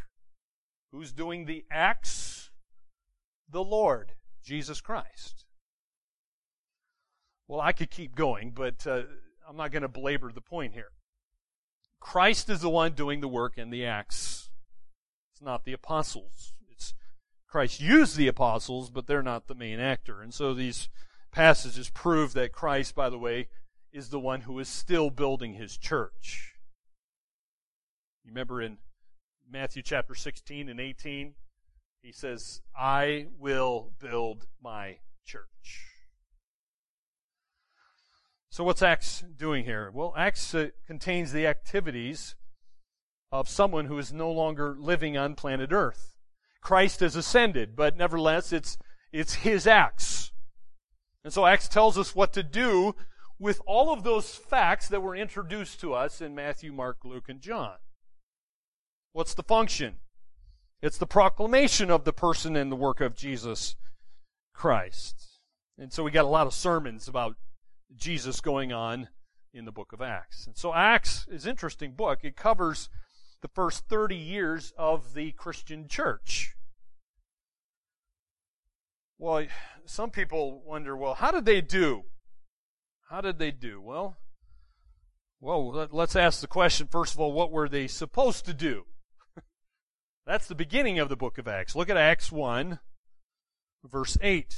[0.92, 2.50] Who's doing the acts?
[3.48, 4.12] The Lord,
[4.44, 5.44] Jesus Christ.
[7.48, 9.02] Well, I could keep going, but uh,
[9.48, 10.92] I'm not going to belabor the point here.
[11.98, 14.50] Christ is the one doing the work and the acts.
[15.32, 16.54] It's not the apostles.
[16.70, 16.94] It's
[17.48, 20.22] Christ used the apostles, but they're not the main actor.
[20.22, 20.88] And so these
[21.32, 23.48] passages prove that Christ, by the way,
[23.92, 26.54] is the one who is still building his church.
[28.24, 28.78] You remember in
[29.50, 31.34] Matthew chapter 16 and 18,
[32.02, 35.86] He says, I will build my church.
[38.50, 39.90] So what's Acts doing here?
[39.92, 42.34] Well, Acts uh, contains the activities
[43.32, 46.16] of someone who is no longer living on planet Earth.
[46.60, 48.76] Christ has ascended, but nevertheless, it's,
[49.12, 50.32] it's his acts.
[51.24, 52.94] And so Acts tells us what to do
[53.40, 57.40] with all of those facts that were introduced to us in Matthew, Mark, Luke, and
[57.40, 57.76] John.
[59.12, 59.96] What's the function?
[60.82, 63.76] It's the proclamation of the person and the work of Jesus
[64.54, 65.38] Christ.
[65.78, 67.36] And so we got a lot of sermons about
[67.96, 69.08] Jesus going on
[69.54, 70.46] in the book of Acts.
[70.46, 72.20] And so Acts is an interesting book.
[72.22, 72.90] It covers
[73.40, 76.54] the first 30 years of the Christian church.
[79.18, 79.46] Well,
[79.86, 82.04] some people wonder, well, how did they do?
[83.10, 83.80] How did they do?
[83.80, 84.16] Well,
[85.40, 88.84] well, let's ask the question first of all, what were they supposed to do?
[90.26, 91.74] That's the beginning of the book of Acts.
[91.74, 92.78] Look at Acts 1,
[93.84, 94.54] verse 8.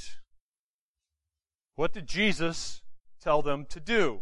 [1.73, 2.83] What did Jesus
[3.19, 4.19] tell them to do?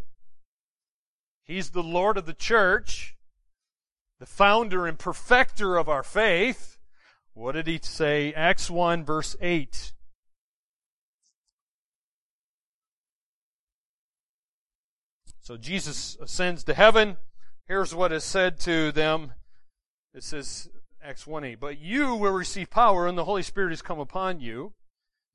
[1.43, 3.17] He's the Lord of the church,
[4.21, 6.77] the founder and perfecter of our faith.
[7.33, 8.31] What did he say?
[8.31, 9.91] Acts 1, verse 8.
[15.51, 17.17] So Jesus ascends to heaven.
[17.67, 19.33] Here's what is said to them.
[20.13, 20.69] It says,
[21.03, 24.39] Acts 1 8, But you will receive power, and the Holy Spirit has come upon
[24.39, 24.71] you.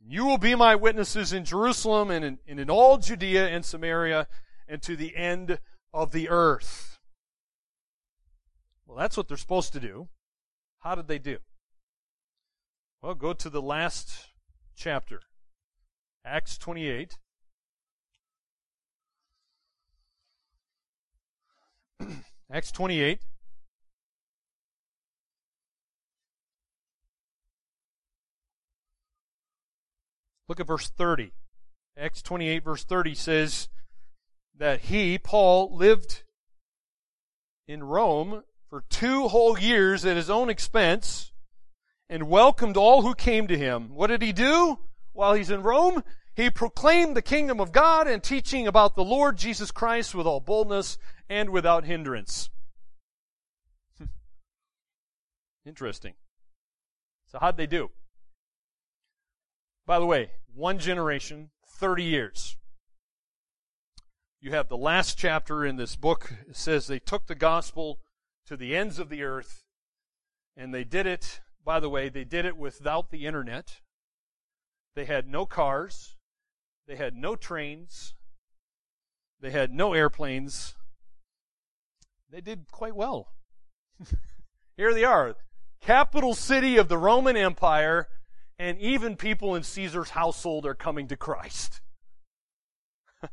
[0.00, 4.26] You will be my witnesses in Jerusalem and in, and in all Judea and Samaria
[4.66, 5.58] and to the end
[5.92, 6.98] of the earth.
[8.86, 10.08] Well, that's what they're supposed to do.
[10.78, 11.40] How did they do?
[13.02, 14.28] Well, go to the last
[14.74, 15.20] chapter,
[16.24, 17.18] Acts 28.
[22.52, 23.20] Acts 28.
[30.48, 31.32] Look at verse 30.
[31.98, 33.68] Acts 28, verse 30 says
[34.56, 36.22] that he, Paul, lived
[37.66, 41.32] in Rome for two whole years at his own expense
[42.08, 43.94] and welcomed all who came to him.
[43.94, 44.78] What did he do
[45.12, 46.04] while he's in Rome?
[46.36, 50.38] He proclaimed the kingdom of God and teaching about the Lord Jesus Christ with all
[50.38, 50.98] boldness
[51.30, 52.50] and without hindrance.
[53.96, 54.10] Hmm.
[55.64, 56.12] Interesting.
[57.24, 57.90] So how'd they do?
[59.86, 62.58] By the way, one generation, 30 years.
[64.38, 66.34] You have the last chapter in this book.
[66.50, 68.00] It says they took the gospel
[68.44, 69.64] to the ends of the earth,
[70.54, 73.80] and they did it, by the way, they did it without the internet.
[74.94, 76.15] They had no cars.
[76.86, 78.14] They had no trains.
[79.40, 80.76] They had no airplanes.
[82.30, 83.32] They did quite well.
[84.76, 85.36] Here they are,
[85.80, 88.08] capital city of the Roman Empire,
[88.58, 91.80] and even people in Caesar's household are coming to Christ.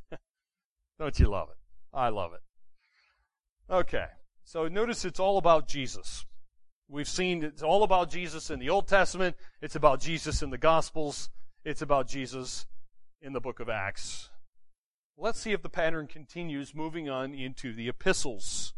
[1.00, 1.58] Don't you love it?
[1.94, 2.42] I love it.
[3.70, 4.06] Okay,
[4.44, 6.26] so notice it's all about Jesus.
[6.88, 10.58] We've seen it's all about Jesus in the Old Testament, it's about Jesus in the
[10.58, 11.30] Gospels,
[11.66, 12.66] it's about Jesus
[13.23, 14.29] in the book of Acts.
[15.17, 18.73] Let's see if the pattern continues moving on into the epistles,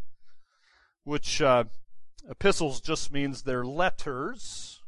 [1.04, 1.64] which uh,
[2.30, 4.84] epistles just means they're letters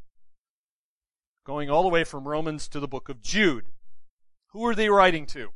[1.44, 3.66] going all the way from Romans to the book of Jude.
[4.52, 5.50] Who are they writing to?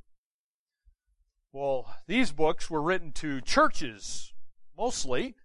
[1.53, 4.33] Well, these books were written to churches,
[4.75, 5.35] mostly.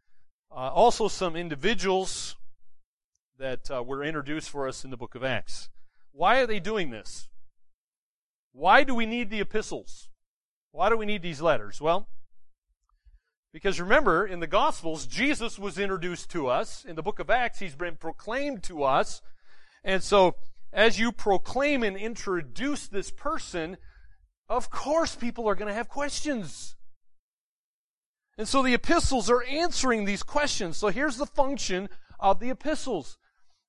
[0.51, 2.37] Uh, also, some individuals
[3.39, 5.69] that uh, were introduced for us in the book of Acts.
[6.13, 7.29] Why are they doing this?
[8.57, 10.09] Why do we need the epistles?
[10.73, 11.79] Why do we need these letters?
[11.79, 12.09] Well,
[13.53, 16.83] because remember, in the Gospels, Jesus was introduced to us.
[16.83, 19.21] In the book of Acts, he's been proclaimed to us.
[19.85, 20.37] And so,
[20.73, 23.77] as you proclaim and introduce this person,
[24.49, 26.77] of course people are going to have questions.
[28.39, 30.79] And so the epistles are answering these questions.
[30.79, 33.19] So here's the function of the epistles.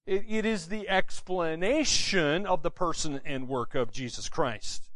[0.08, 4.90] It, it is the explanation of the person and work of Jesus Christ.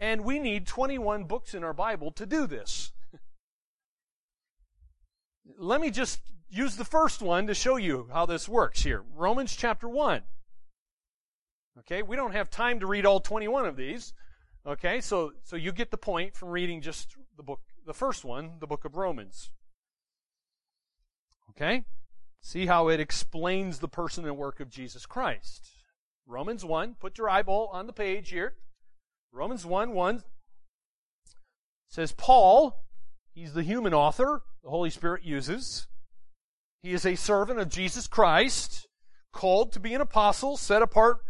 [0.00, 2.92] And we need 21 books in our Bible to do this.
[5.58, 9.04] Let me just use the first one to show you how this works here.
[9.14, 10.22] Romans chapter 1.
[11.80, 14.14] Okay, we don't have time to read all 21 of these.
[14.66, 18.52] Okay, so, so you get the point from reading just the book, the first one,
[18.60, 19.50] the book of Romans.
[21.50, 21.84] Okay?
[22.44, 25.66] See how it explains the person and work of Jesus Christ.
[26.26, 28.52] Romans 1, put your eyeball on the page here.
[29.32, 30.22] Romans 1 1
[31.88, 32.84] says, Paul,
[33.34, 35.86] he's the human author, the Holy Spirit uses.
[36.82, 38.88] He is a servant of Jesus Christ,
[39.32, 41.20] called to be an apostle, set apart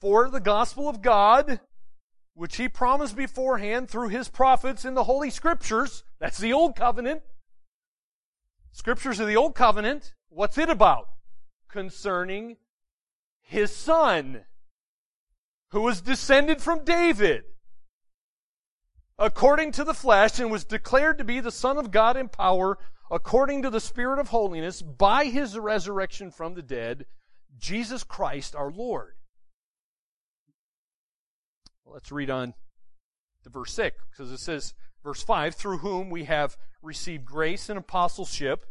[0.00, 1.60] for the gospel of God,
[2.32, 6.04] which he promised beforehand through his prophets in the Holy Scriptures.
[6.18, 7.20] That's the Old Covenant.
[8.76, 10.12] Scriptures of the Old Covenant.
[10.28, 11.08] What's it about?
[11.66, 12.58] Concerning
[13.40, 14.44] his son,
[15.70, 17.44] who was descended from David,
[19.18, 22.76] according to the flesh, and was declared to be the Son of God in power,
[23.10, 27.06] according to the Spirit of holiness, by his resurrection from the dead,
[27.58, 29.14] Jesus Christ our Lord.
[31.86, 32.52] Let's read on
[33.42, 34.74] to verse 6, because it says,
[35.06, 38.66] verse 5, through whom we have received grace and apostleship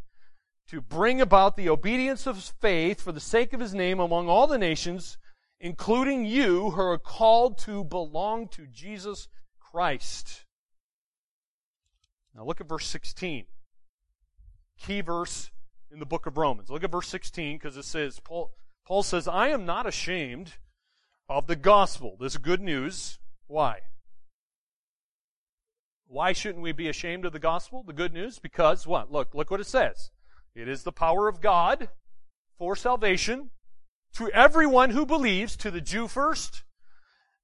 [0.67, 4.45] to bring about the obedience of faith for the sake of his name among all
[4.45, 5.17] the nations,
[5.61, 9.29] including you who are called to belong to Jesus
[9.61, 10.43] Christ.
[12.35, 13.45] Now look at verse 16.
[14.77, 15.51] Key verse
[15.89, 16.69] in the book of Romans.
[16.69, 18.51] Look at verse 16 because it says, Paul,
[18.85, 20.55] Paul says, I am not ashamed
[21.29, 22.17] of the gospel.
[22.19, 23.19] This is good news.
[23.47, 23.79] Why?
[26.07, 28.39] Why shouldn't we be ashamed of the gospel, the good news?
[28.39, 29.11] Because what?
[29.11, 30.11] Look, look what it says.
[30.53, 31.89] It is the power of God
[32.57, 33.49] for salvation
[34.13, 36.63] to everyone who believes, to the Jew first,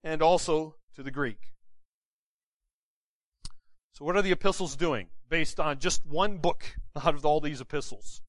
[0.04, 1.52] and also to the Greek.
[3.94, 7.62] So what are the epistles doing based on just one book out of all these
[7.62, 8.22] epistles?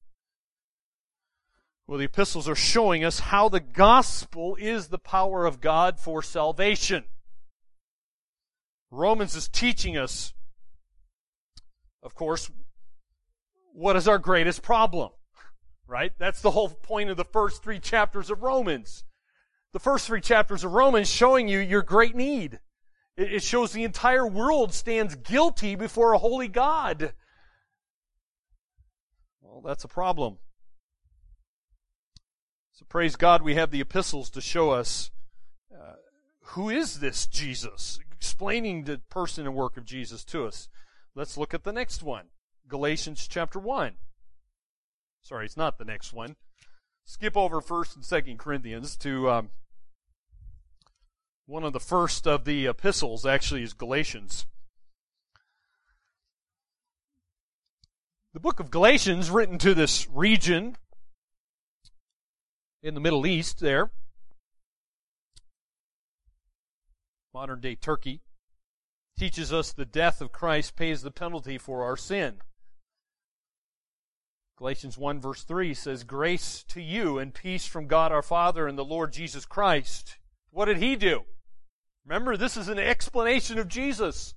[1.87, 6.21] Well, the epistles are showing us how the gospel is the power of God for
[6.21, 7.05] salvation.
[8.93, 10.33] Romans is teaching us,
[12.03, 12.51] of course,
[13.73, 15.09] what is our greatest problem?
[15.87, 16.13] Right?
[16.19, 19.03] That's the whole point of the first three chapters of Romans.
[19.73, 22.59] The first three chapters of Romans showing you your great need.
[23.17, 27.13] It shows the entire world stands guilty before a holy God.
[29.41, 30.37] Well, that's a problem.
[32.73, 35.11] So praise God, we have the epistles to show us
[35.71, 35.93] uh,
[36.41, 40.69] who is this Jesus, explaining the person and work of Jesus to us.
[41.13, 42.27] Let's look at the next one.
[42.69, 43.95] Galatians chapter 1.
[45.23, 46.37] Sorry, it's not the next one.
[47.03, 49.49] Skip over 1st and 2nd Corinthians to um,
[51.47, 54.45] one of the first of the epistles, actually, is Galatians.
[58.33, 60.77] The book of Galatians, written to this region
[62.81, 63.91] in the Middle East there,
[67.33, 68.21] modern day Turkey,
[69.17, 72.35] teaches us the death of Christ pays the penalty for our sin.
[74.55, 78.77] Galatians 1 verse 3 says, Grace to you and peace from God our Father and
[78.77, 80.17] the Lord Jesus Christ.
[80.51, 81.23] What did he do?
[82.05, 84.35] Remember, this is an explanation of Jesus,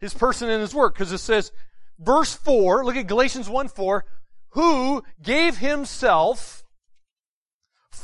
[0.00, 1.52] his person and his work, because it says,
[2.00, 4.04] verse 4, look at Galatians 1 4,
[4.50, 6.63] who gave himself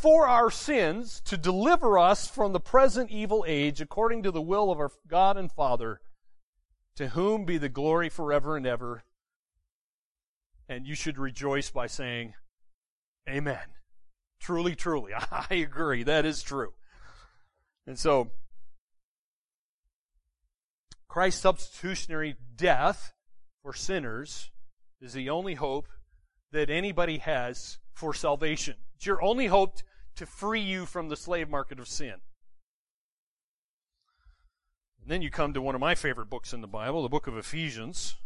[0.01, 4.71] for our sins to deliver us from the present evil age according to the will
[4.71, 6.01] of our God and Father,
[6.97, 9.05] to whom be the glory forever and ever.
[10.69, 12.35] And you should rejoice by saying,
[13.29, 13.59] Amen.
[14.41, 15.13] Truly, truly.
[15.31, 16.03] I agree.
[16.03, 16.73] That is true.
[17.87, 18.31] And so,
[21.09, 23.13] Christ's substitutionary death
[23.63, 24.51] for sinners
[25.01, 25.89] is the only hope
[26.53, 28.77] that anybody has for salvation.
[28.97, 29.79] It's your only hope
[30.17, 32.15] to free you from the slave market of sin.
[35.01, 37.27] And then you come to one of my favorite books in the Bible, the book
[37.27, 38.17] of Ephesians,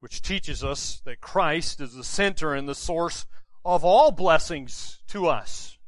[0.00, 3.26] which teaches us that Christ is the center and the source
[3.64, 5.78] of all blessings to us.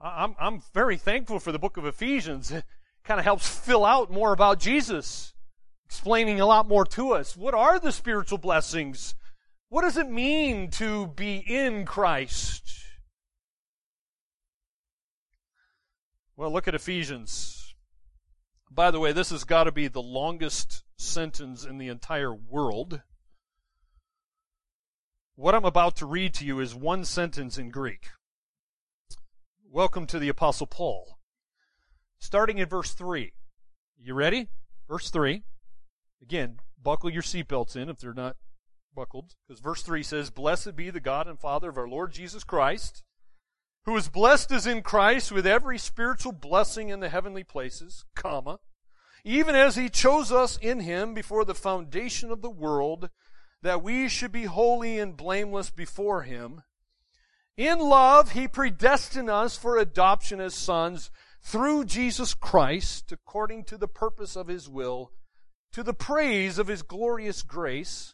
[0.00, 2.50] I'm, I'm very thankful for the book of Ephesians.
[2.50, 2.64] It
[3.04, 5.32] kind of helps fill out more about Jesus,
[5.86, 7.36] explaining a lot more to us.
[7.36, 9.14] What are the spiritual blessings
[9.74, 12.62] what does it mean to be in Christ?
[16.36, 17.74] Well, look at Ephesians.
[18.70, 23.02] By the way, this has got to be the longest sentence in the entire world.
[25.34, 28.10] What I'm about to read to you is one sentence in Greek.
[29.68, 31.18] Welcome to the Apostle Paul.
[32.20, 33.32] Starting in verse 3.
[34.00, 34.50] You ready?
[34.88, 35.42] Verse 3.
[36.22, 38.36] Again, buckle your seatbelts in if they're not
[38.94, 42.44] buckled, because verse 3 says, Blessed be the God and Father of our Lord Jesus
[42.44, 43.02] Christ,
[43.84, 48.60] who is blessed as in Christ with every spiritual blessing in the heavenly places, comma,
[49.24, 53.10] even as he chose us in him before the foundation of the world,
[53.62, 56.62] that we should be holy and blameless before him.
[57.56, 63.88] In love, he predestined us for adoption as sons through Jesus Christ, according to the
[63.88, 65.12] purpose of his will,
[65.72, 68.13] to the praise of his glorious grace,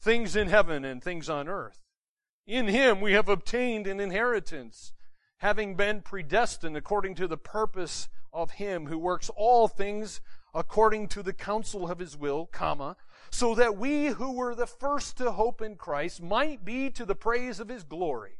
[0.00, 1.84] things in heaven and things on earth.
[2.46, 4.92] In him we have obtained an inheritance
[5.38, 10.20] having been predestined according to the purpose of him who works all things
[10.54, 12.96] according to the counsel of his will, comma,
[13.30, 17.14] so that we who were the first to hope in Christ might be to the
[17.14, 18.38] praise of his glory.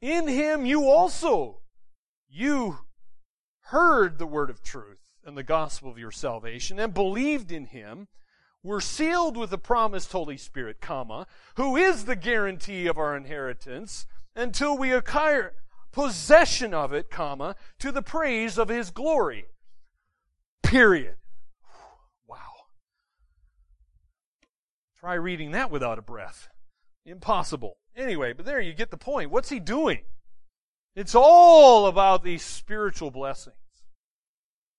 [0.00, 1.60] In him you also,
[2.28, 2.78] you
[3.64, 8.08] heard the word of truth and the gospel of your salvation and believed in him,
[8.62, 14.06] were sealed with the promised Holy Spirit, comma, who is the guarantee of our inheritance
[14.36, 15.54] until we acquire,
[15.92, 19.46] possession of it, comma, to the praise of his glory.
[20.62, 21.16] Period.
[22.26, 22.36] Wow.
[24.98, 26.48] Try reading that without a breath.
[27.04, 27.78] Impossible.
[27.96, 29.30] Anyway, but there you get the point.
[29.30, 30.00] What's he doing?
[30.94, 33.56] It's all about these spiritual blessings.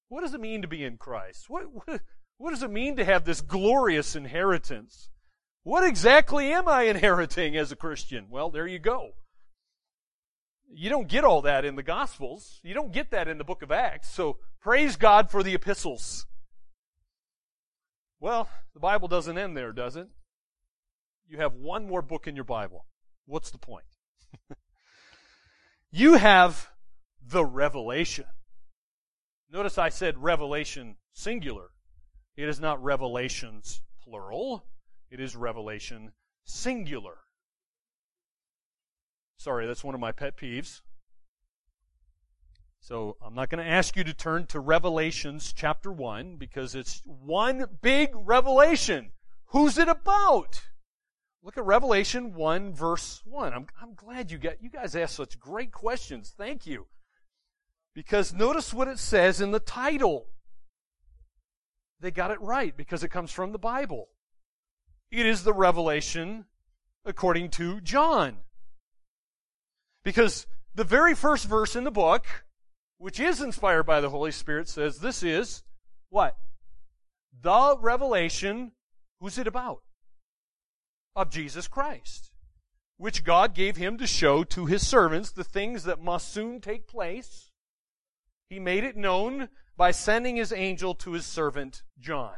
[0.08, 1.50] What does it mean to be in Christ?
[1.50, 2.02] What, what,
[2.42, 5.10] what does it mean to have this glorious inheritance?
[5.62, 8.26] What exactly am I inheriting as a Christian?
[8.32, 9.12] Well, there you go.
[10.74, 12.60] You don't get all that in the Gospels.
[12.64, 14.10] You don't get that in the book of Acts.
[14.10, 16.26] So praise God for the epistles.
[18.20, 20.08] Well, the Bible doesn't end there, does it?
[21.28, 22.88] You have one more book in your Bible.
[23.28, 23.86] What's the point?
[25.92, 26.72] you have
[27.24, 28.26] the revelation.
[29.52, 31.71] Notice I said revelation singular.
[32.42, 34.66] It is not revelations plural.
[35.12, 36.12] It is revelation
[36.44, 37.20] singular.
[39.38, 40.82] Sorry, that's one of my pet peeves.
[42.80, 47.04] So I'm not going to ask you to turn to Revelations chapter 1 because it's
[47.06, 49.12] one big revelation.
[49.50, 50.64] Who's it about?
[51.44, 53.54] Look at Revelation 1 verse 1.
[53.54, 56.34] I'm, I'm glad you got, you guys asked such great questions.
[56.36, 56.88] Thank you.
[57.94, 60.26] Because notice what it says in the title.
[62.02, 64.10] They got it right because it comes from the Bible.
[65.12, 66.46] It is the revelation
[67.06, 68.38] according to John.
[70.04, 72.26] Because the very first verse in the book,
[72.98, 75.64] which is inspired by the Holy Spirit, says this is
[76.10, 76.38] what?
[77.40, 78.72] The revelation,
[79.20, 79.82] who's it about?
[81.16, 82.32] Of Jesus Christ,
[82.98, 86.88] which God gave him to show to his servants the things that must soon take
[86.88, 87.51] place.
[88.52, 89.48] He made it known
[89.78, 92.36] by sending his angel to his servant John.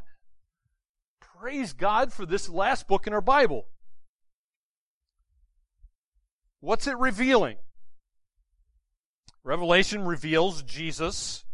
[1.20, 3.66] Praise God for this last book in our Bible.
[6.60, 7.58] What's it revealing?
[9.44, 11.46] Revelation reveals Jesus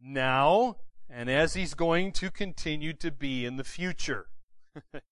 [0.00, 0.76] now
[1.10, 4.28] and as he's going to continue to be in the future.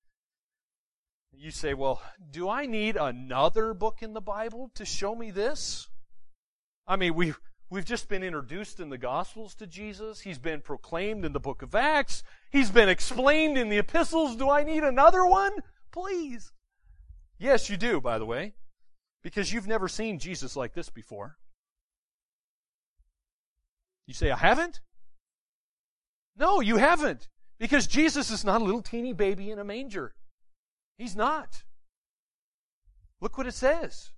[1.35, 5.91] you say, well, do I need another book in the Bible to show me this?
[6.87, 7.39] I mean, we've,
[7.73, 10.21] we've just been introduced in the Gospels to Jesus.
[10.21, 12.23] He's been proclaimed in the book of Acts.
[12.51, 14.37] He's been explained in the epistles.
[14.37, 15.53] Do I need another one?
[15.91, 16.53] Please.
[17.39, 18.55] Yes, you do, by the way
[19.23, 21.37] because you've never seen Jesus like this before.
[24.07, 24.81] You say, I haven't?
[26.37, 27.29] No, you haven't.
[27.59, 30.15] Because Jesus is not a little teeny baby in a manger.
[30.99, 31.63] He's not.
[33.21, 34.11] Look what it says.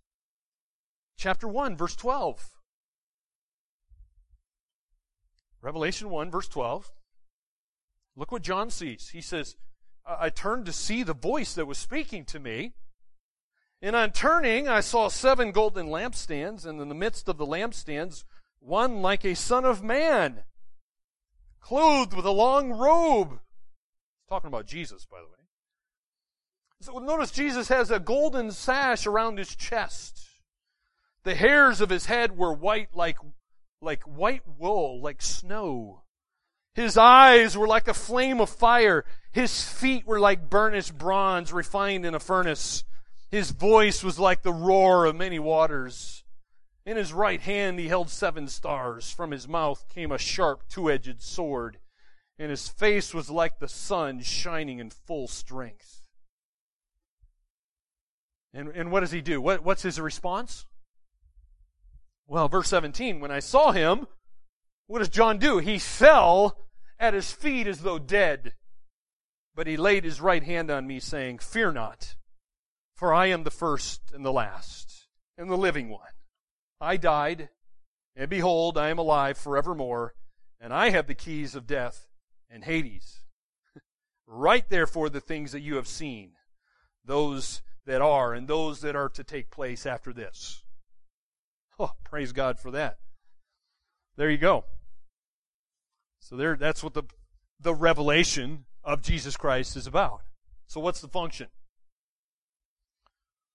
[1.18, 2.53] Chapter 1, verse 12.
[5.64, 6.92] Revelation 1, verse 12.
[8.16, 9.08] Look what John sees.
[9.08, 9.56] He says,
[10.06, 12.74] I turned to see the voice that was speaking to me.
[13.80, 18.24] And on turning, I saw seven golden lampstands, and in the midst of the lampstands,
[18.60, 20.44] one like a son of man,
[21.60, 23.30] clothed with a long robe.
[23.30, 25.30] He's talking about Jesus, by the way.
[26.80, 30.26] So notice Jesus has a golden sash around his chest.
[31.22, 33.16] The hairs of his head were white like,
[33.80, 36.02] like white wool, like snow.
[36.74, 39.04] His eyes were like a flame of fire.
[39.32, 42.84] His feet were like burnished bronze refined in a furnace.
[43.30, 46.24] His voice was like the roar of many waters.
[46.86, 49.10] In his right hand he held seven stars.
[49.10, 51.78] From his mouth came a sharp two edged sword,
[52.38, 56.02] and his face was like the sun shining in full strength.
[58.52, 59.40] And, and what does he do?
[59.40, 60.66] What, what's his response?
[62.26, 64.06] Well, verse 17, when I saw him,
[64.86, 65.58] what does John do?
[65.58, 66.66] He fell
[66.98, 68.54] at his feet as though dead.
[69.54, 72.16] But he laid his right hand on me, saying, Fear not.
[72.94, 76.00] For I am the first and the last and the living one.
[76.80, 77.50] I died,
[78.16, 80.14] and behold, I am alive forevermore,
[80.60, 82.08] and I have the keys of death
[82.50, 83.22] and Hades.
[84.26, 86.32] Write therefore the things that you have seen,
[87.04, 90.63] those that are, and those that are to take place after this.
[91.78, 92.98] Oh, praise God for that.
[94.16, 94.64] There you go.
[96.20, 97.02] So there, that's what the,
[97.60, 100.22] the revelation of Jesus Christ is about.
[100.66, 101.48] So what's the function?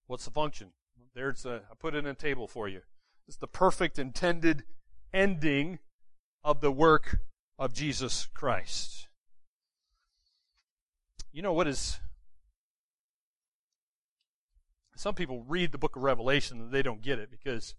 [0.07, 0.69] What's the function?
[1.13, 2.81] There's a, I put it in a table for you.
[3.27, 4.63] It's the perfect intended
[5.13, 5.79] ending
[6.43, 7.19] of the work
[7.57, 9.07] of Jesus Christ.
[11.31, 11.99] You know what is
[14.95, 17.75] some people read the book of Revelation and they don't get it because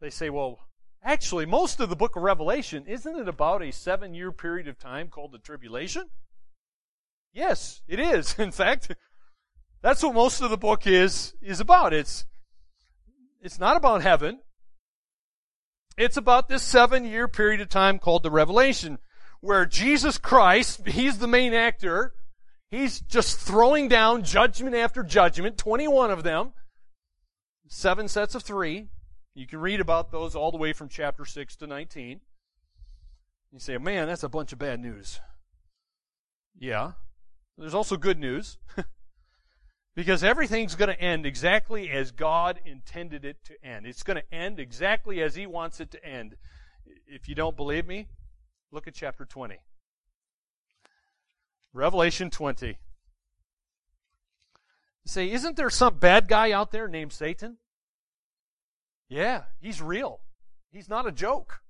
[0.00, 0.58] they say, well,
[1.02, 4.78] actually, most of the book of Revelation, isn't it about a seven year period of
[4.78, 6.08] time called the tribulation?
[7.32, 8.34] Yes, it is.
[8.38, 8.94] In fact,
[9.82, 11.92] that's what most of the book is, is about.
[11.92, 12.24] It's,
[13.40, 14.40] it's not about heaven.
[15.96, 18.98] It's about this seven year period of time called the Revelation,
[19.40, 22.14] where Jesus Christ, He's the main actor,
[22.70, 26.52] He's just throwing down judgment after judgment, 21 of them,
[27.68, 28.88] seven sets of three.
[29.40, 32.20] You can read about those all the way from chapter 6 to 19.
[33.50, 35.18] You say, man, that's a bunch of bad news.
[36.58, 36.92] Yeah.
[37.56, 38.58] There's also good news.
[39.96, 43.86] because everything's going to end exactly as God intended it to end.
[43.86, 46.36] It's going to end exactly as He wants it to end.
[47.06, 48.08] If you don't believe me,
[48.70, 49.56] look at chapter 20.
[51.72, 52.66] Revelation 20.
[52.66, 52.74] You
[55.06, 57.56] say, isn't there some bad guy out there named Satan?
[59.10, 60.20] Yeah, he's real.
[60.72, 61.60] He's not a joke.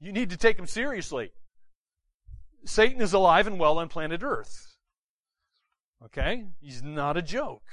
[0.00, 1.32] You need to take him seriously.
[2.64, 4.76] Satan is alive and well on planet Earth.
[6.04, 6.44] Okay?
[6.60, 7.64] He's not a joke.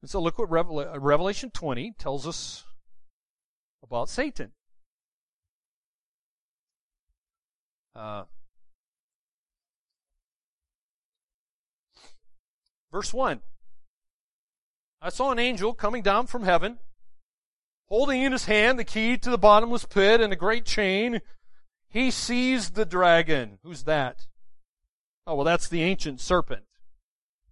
[0.00, 2.64] And so look what Revelation 20 tells us
[3.82, 4.52] about Satan.
[7.94, 8.24] Uh,
[12.92, 13.40] Verse 1
[15.00, 16.78] I saw an angel coming down from heaven,
[17.88, 21.20] holding in his hand the key to the bottomless pit and a great chain.
[21.88, 23.58] He seized the dragon.
[23.62, 24.26] Who's that?
[25.26, 26.64] Oh, well, that's the ancient serpent.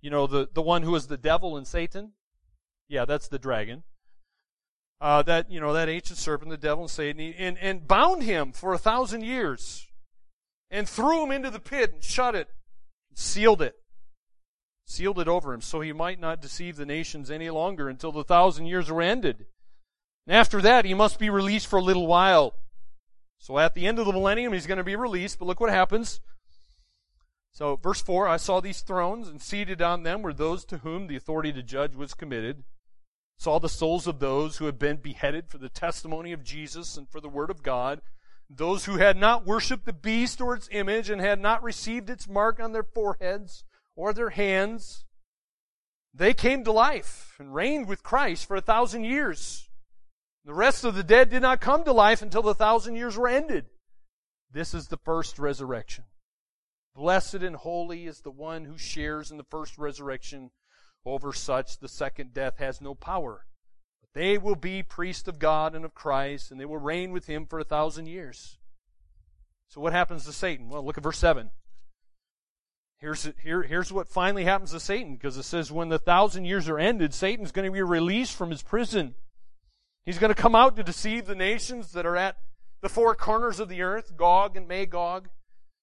[0.00, 2.12] You know, the, the one who is the devil and Satan?
[2.88, 3.82] Yeah, that's the dragon.
[5.00, 8.52] Uh, that, you know, that ancient serpent, the devil and Satan, and, and bound him
[8.52, 9.88] for a thousand years
[10.70, 12.48] and threw him into the pit and shut it,
[13.14, 13.76] sealed it
[14.86, 18.24] sealed it over him so he might not deceive the nations any longer until the
[18.24, 19.46] thousand years were ended.
[20.26, 22.54] And after that, he must be released for a little while.
[23.38, 25.70] So at the end of the millennium, he's going to be released, but look what
[25.70, 26.20] happens.
[27.52, 31.06] So, verse 4 I saw these thrones, and seated on them were those to whom
[31.06, 32.64] the authority to judge was committed.
[33.38, 37.08] Saw the souls of those who had been beheaded for the testimony of Jesus and
[37.08, 38.00] for the word of God,
[38.48, 42.28] those who had not worshipped the beast or its image and had not received its
[42.28, 43.64] mark on their foreheads
[43.94, 45.04] or their hands.
[46.14, 49.68] They came to life and reigned with Christ for a thousand years.
[50.46, 53.26] The rest of the dead did not come to life until the thousand years were
[53.26, 53.66] ended.
[54.52, 56.04] This is the first resurrection.
[56.94, 60.52] Blessed and holy is the one who shares in the first resurrection.
[61.04, 63.44] Over such, the second death has no power.
[64.00, 67.26] But they will be priests of God and of Christ, and they will reign with
[67.26, 68.56] him for a thousand years.
[69.68, 70.68] So what happens to Satan?
[70.68, 71.50] Well, look at verse 7.
[72.98, 76.68] Here's, here, here's what finally happens to Satan, because it says when the thousand years
[76.68, 79.16] are ended, Satan's going to be released from his prison.
[80.06, 82.38] He's going to come out to deceive the nations that are at
[82.80, 85.28] the four corners of the earth, Gog and Magog,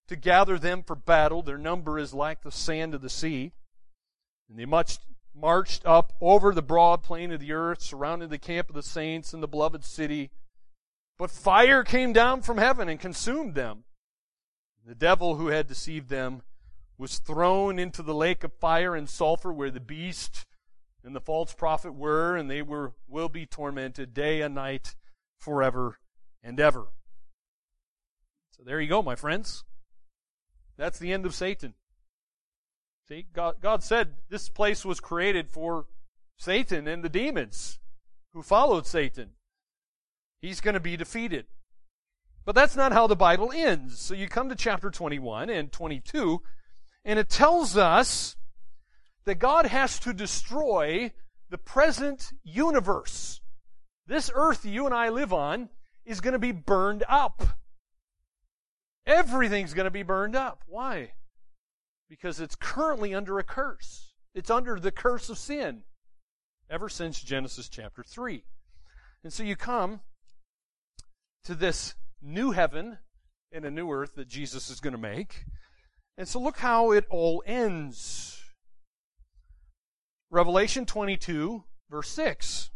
[0.07, 1.41] to gather them for battle.
[1.41, 3.51] Their number is like the sand of the sea.
[4.49, 4.99] And they much
[5.35, 9.33] marched up over the broad plain of the earth, surrounding the camp of the saints
[9.33, 10.31] and the beloved city.
[11.17, 13.83] But fire came down from heaven and consumed them.
[14.85, 16.43] The devil who had deceived them
[16.97, 20.45] was thrown into the lake of fire and sulfur where the beast
[21.03, 24.95] and the false prophet were, and they were will be tormented day and night
[25.39, 25.99] forever
[26.41, 26.87] and ever.
[28.51, 29.63] So there you go, my friends.
[30.77, 31.73] That's the end of Satan.
[33.07, 35.85] See, God, God said this place was created for
[36.37, 37.79] Satan and the demons
[38.33, 39.31] who followed Satan.
[40.41, 41.45] He's going to be defeated.
[42.45, 43.99] But that's not how the Bible ends.
[43.99, 46.41] So you come to chapter 21 and 22,
[47.05, 48.35] and it tells us
[49.25, 51.11] that God has to destroy
[51.49, 53.41] the present universe.
[54.07, 55.69] This earth you and I live on
[56.05, 57.41] is going to be burned up.
[59.05, 60.63] Everything's going to be burned up.
[60.67, 61.11] Why?
[62.09, 64.13] Because it's currently under a curse.
[64.33, 65.83] It's under the curse of sin
[66.69, 68.43] ever since Genesis chapter 3.
[69.23, 70.01] And so you come
[71.43, 72.97] to this new heaven
[73.51, 75.45] and a new earth that Jesus is going to make.
[76.17, 78.32] And so look how it all ends.
[80.33, 82.71] Revelation 22, verse 6.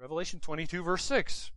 [0.00, 1.50] Revelation 22, verse 6.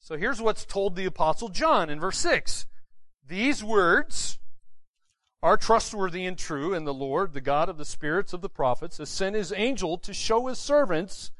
[0.00, 2.66] So here's what's told the Apostle John in verse 6.
[3.24, 4.40] These words
[5.44, 8.98] are trustworthy and true, and the Lord, the God of the spirits of the prophets,
[8.98, 11.30] has sent his angel to show his servants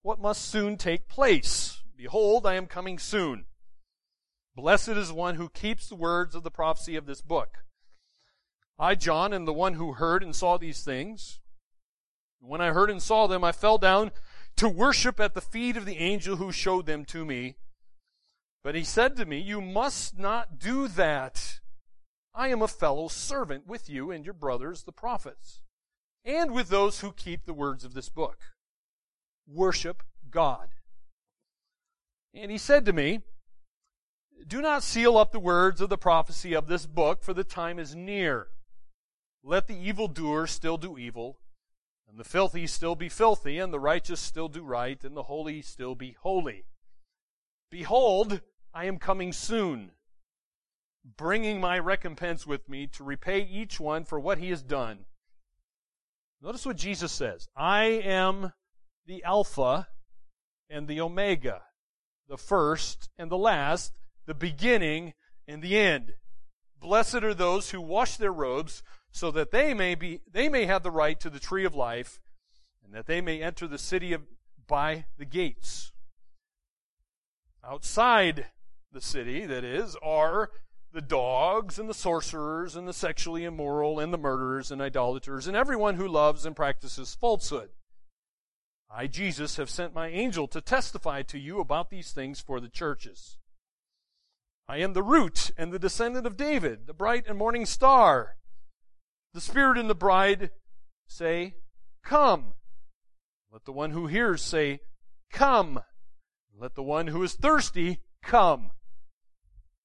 [0.00, 1.82] what must soon take place.
[1.94, 3.44] Behold, I am coming soon.
[4.56, 7.63] Blessed is one who keeps the words of the prophecy of this book.
[8.78, 11.40] I, John, am the one who heard and saw these things.
[12.40, 14.10] When I heard and saw them, I fell down
[14.56, 17.56] to worship at the feet of the angel who showed them to me.
[18.62, 21.60] But he said to me, You must not do that.
[22.34, 25.60] I am a fellow servant with you and your brothers, the prophets,
[26.24, 28.38] and with those who keep the words of this book.
[29.46, 30.70] Worship God.
[32.34, 33.20] And he said to me,
[34.46, 37.78] Do not seal up the words of the prophecy of this book, for the time
[37.78, 38.48] is near.
[39.46, 41.38] Let the evildoer still do evil,
[42.08, 45.60] and the filthy still be filthy, and the righteous still do right, and the holy
[45.60, 46.64] still be holy.
[47.70, 48.40] Behold,
[48.72, 49.90] I am coming soon,
[51.04, 55.04] bringing my recompense with me to repay each one for what he has done.
[56.40, 58.54] Notice what Jesus says I am
[59.04, 59.88] the Alpha
[60.70, 61.64] and the Omega,
[62.28, 65.12] the first and the last, the beginning
[65.46, 66.14] and the end.
[66.80, 68.82] Blessed are those who wash their robes
[69.14, 72.20] so that they may be they may have the right to the tree of life
[72.84, 74.22] and that they may enter the city of,
[74.66, 75.92] by the gates.
[77.64, 78.46] Outside
[78.92, 80.50] the city, that is, are
[80.92, 85.56] the dogs and the sorcerers and the sexually immoral and the murderers and idolaters and
[85.56, 87.70] everyone who loves and practices falsehood.
[88.90, 92.68] I, Jesus, have sent my angel to testify to you about these things for the
[92.68, 93.38] churches.
[94.68, 98.36] I am the root and the descendant of David, the bright and morning star.
[99.34, 100.50] The Spirit and the bride
[101.06, 101.56] say,
[102.02, 102.54] Come.
[103.52, 104.80] Let the one who hears say,
[105.30, 105.80] Come.
[106.56, 108.70] Let the one who is thirsty come.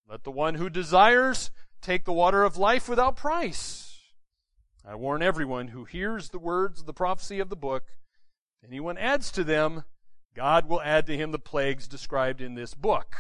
[0.08, 1.50] Let the one who desires
[1.82, 4.00] take the water of life without price.
[4.86, 7.84] I warn everyone who hears the words of the prophecy of the book,
[8.62, 9.84] if anyone adds to them,
[10.36, 13.16] God will add to him the plagues described in this book.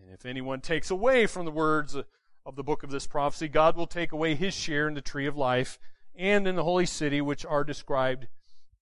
[0.00, 1.96] And if anyone takes away from the words
[2.44, 5.26] of the book of this prophecy, God will take away his share in the tree
[5.26, 5.78] of life
[6.14, 8.26] and in the holy city, which are described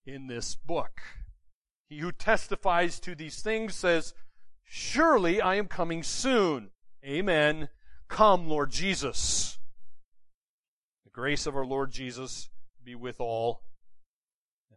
[0.05, 1.01] in this book.
[1.89, 4.15] He who testifies to these things says,
[4.65, 6.71] Surely I am coming soon.
[7.05, 7.69] Amen.
[8.09, 9.59] Come, Lord Jesus.
[11.05, 12.49] The grace of our Lord Jesus
[12.83, 13.63] be with all.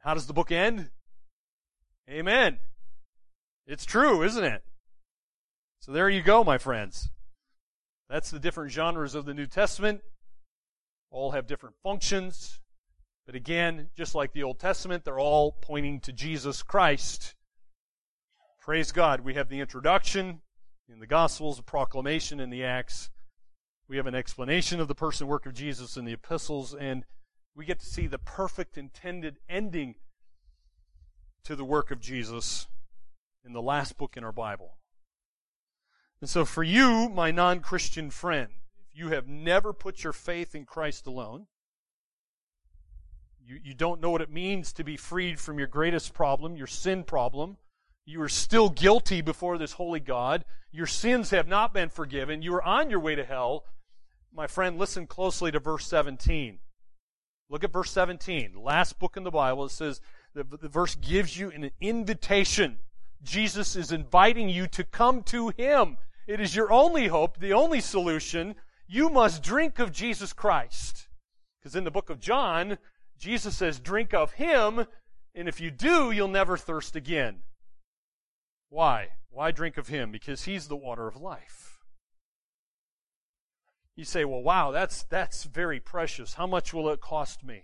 [0.03, 0.89] How does the book end?
[2.09, 2.59] Amen.
[3.65, 4.63] It's true, isn't it?
[5.79, 7.09] So there you go, my friends.
[8.09, 10.01] That's the different genres of the New Testament.
[11.11, 12.59] All have different functions.
[13.25, 17.35] But again, just like the Old Testament, they're all pointing to Jesus Christ.
[18.61, 19.21] Praise God.
[19.21, 20.41] We have the introduction
[20.91, 23.09] in the Gospels, a proclamation in the Acts.
[23.87, 27.05] We have an explanation of the person work of Jesus in the epistles, and
[27.55, 29.95] we get to see the perfect intended ending
[31.43, 32.67] to the work of Jesus
[33.45, 34.77] in the last book in our Bible.
[36.23, 38.47] And so for you, my non-Christian friend,
[38.79, 41.47] if you have never put your faith in Christ alone,
[43.45, 46.65] you, you don't know what it means to be freed from your greatest problem, your
[46.65, 47.57] sin problem.
[48.05, 50.45] You are still guilty before this holy God.
[50.71, 52.41] Your sins have not been forgiven.
[52.41, 53.65] You are on your way to hell.
[54.33, 56.59] My friend, listen closely to verse 17.
[57.49, 58.53] Look at verse 17.
[58.63, 59.65] Last book in the Bible.
[59.65, 59.99] It says,
[60.33, 62.79] the, the verse gives you an invitation.
[63.21, 65.97] Jesus is inviting you to come to Him.
[66.25, 68.55] It is your only hope, the only solution.
[68.87, 71.07] You must drink of Jesus Christ.
[71.59, 72.77] Because in the book of John,
[73.17, 74.85] Jesus says, drink of Him,
[75.35, 77.43] and if you do, you'll never thirst again.
[78.69, 79.09] Why?
[79.29, 80.11] Why drink of Him?
[80.11, 81.79] Because He's the water of life.
[83.95, 86.33] You say, well, wow, that's, that's very precious.
[86.33, 87.63] How much will it cost me?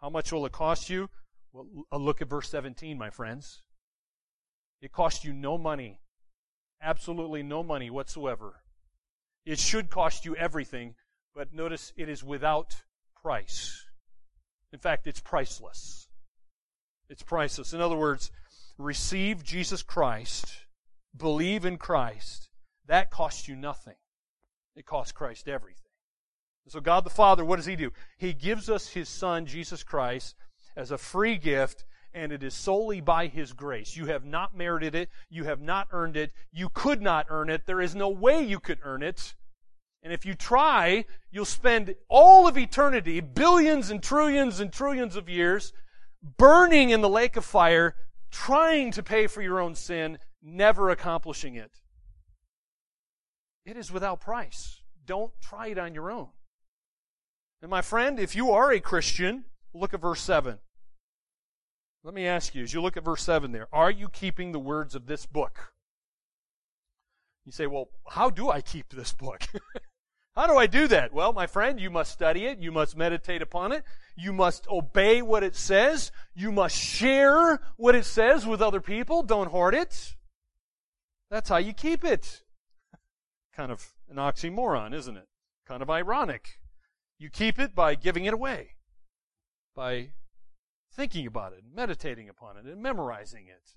[0.00, 1.08] How much will it cost you?
[1.52, 3.62] Well, uh, look at verse 17, my friends.
[4.82, 6.00] It costs you no money
[6.84, 8.60] Absolutely no money whatsoever.
[9.46, 10.96] It should cost you everything,
[11.34, 12.74] but notice it is without
[13.22, 13.86] price.
[14.70, 16.08] In fact, it's priceless.
[17.08, 17.72] It's priceless.
[17.72, 18.30] In other words,
[18.76, 20.46] receive Jesus Christ,
[21.16, 22.50] believe in Christ.
[22.86, 23.96] That costs you nothing.
[24.76, 25.80] It costs Christ everything.
[26.68, 27.92] So God the Father, what does He do?
[28.18, 30.34] He gives us His Son, Jesus Christ,
[30.76, 31.84] as a free gift,
[32.14, 33.96] and it is solely by His grace.
[33.96, 35.10] You have not merited it.
[35.28, 36.32] You have not earned it.
[36.52, 37.66] You could not earn it.
[37.66, 39.34] There is no way you could earn it.
[40.02, 45.28] And if you try, you'll spend all of eternity, billions and trillions and trillions of
[45.28, 45.72] years,
[46.38, 47.96] burning in the lake of fire,
[48.30, 51.80] trying to pay for your own sin, never accomplishing it.
[53.64, 54.82] It is without price.
[55.06, 56.28] Don't try it on your own.
[57.62, 60.58] And my friend, if you are a Christian, look at verse 7.
[62.04, 64.58] Let me ask you, as you look at verse 7 there, are you keeping the
[64.58, 65.72] words of this book?
[67.46, 69.42] You say, well, how do I keep this book?
[70.36, 71.14] how do I do that?
[71.14, 72.58] Well, my friend, you must study it.
[72.58, 73.84] You must meditate upon it.
[74.16, 76.12] You must obey what it says.
[76.34, 79.22] You must share what it says with other people.
[79.22, 80.14] Don't hoard it.
[81.30, 82.42] That's how you keep it.
[83.56, 85.28] Kind of an oxymoron, isn't it?
[85.66, 86.60] Kind of ironic.
[87.18, 88.72] You keep it by giving it away,
[89.74, 90.10] by
[90.94, 93.72] thinking about it, meditating upon it, and memorizing it.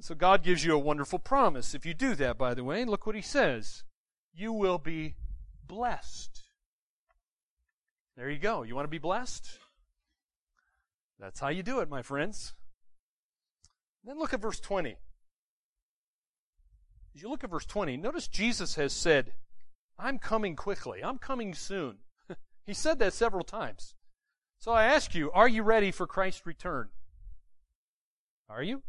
[0.00, 1.74] So God gives you a wonderful promise.
[1.74, 3.84] If you do that, by the way, look what He says.
[4.34, 5.14] You will be
[5.66, 6.42] blessed.
[8.16, 8.62] There you go.
[8.62, 9.58] You want to be blessed?
[11.18, 12.54] That's how you do it, my friends.
[14.04, 14.96] Then look at verse 20.
[17.14, 19.34] As you look at verse 20, notice Jesus has said,
[19.98, 21.04] I'm coming quickly.
[21.04, 21.98] I'm coming soon.
[22.66, 23.94] he said that several times.
[24.62, 26.90] So I ask you, are you ready for Christ's return?
[28.48, 28.82] Are you?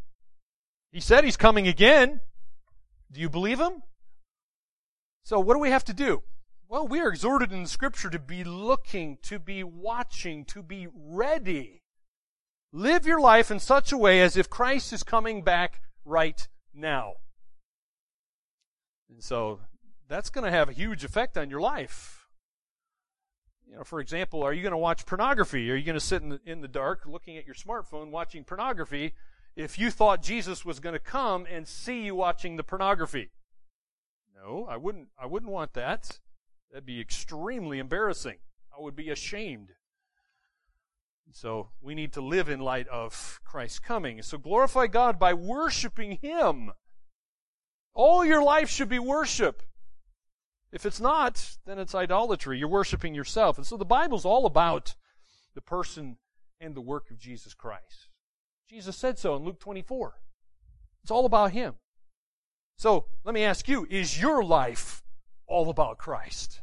[0.92, 2.22] He said he's coming again.
[3.12, 3.82] Do you believe him?
[5.24, 6.22] So what do we have to do?
[6.70, 11.82] Well, we are exhorted in scripture to be looking, to be watching, to be ready.
[12.72, 17.14] Live your life in such a way as if Christ is coming back right now.
[19.10, 19.60] And so
[20.08, 22.23] that's going to have a huge effect on your life.
[23.74, 25.72] You know, for example, are you going to watch pornography?
[25.72, 28.44] Are you going to sit in the, in the dark looking at your smartphone watching
[28.44, 29.16] pornography
[29.56, 33.32] if you thought Jesus was going to come and see you watching the pornography?
[34.36, 36.20] No, I wouldn't I wouldn't want that.
[36.70, 38.38] That'd be extremely embarrassing.
[38.72, 39.70] I would be ashamed.
[41.32, 44.22] So we need to live in light of Christ's coming.
[44.22, 46.74] So glorify God by worshiping Him.
[47.96, 49.64] All your life should be worship.
[50.74, 52.58] If it's not, then it's idolatry.
[52.58, 53.58] You're worshiping yourself.
[53.58, 54.96] And so the Bible's all about
[55.54, 56.18] the person
[56.60, 58.10] and the work of Jesus Christ.
[58.68, 60.16] Jesus said so in Luke 24.
[61.04, 61.76] It's all about Him.
[62.76, 65.04] So let me ask you, is your life
[65.46, 66.62] all about Christ?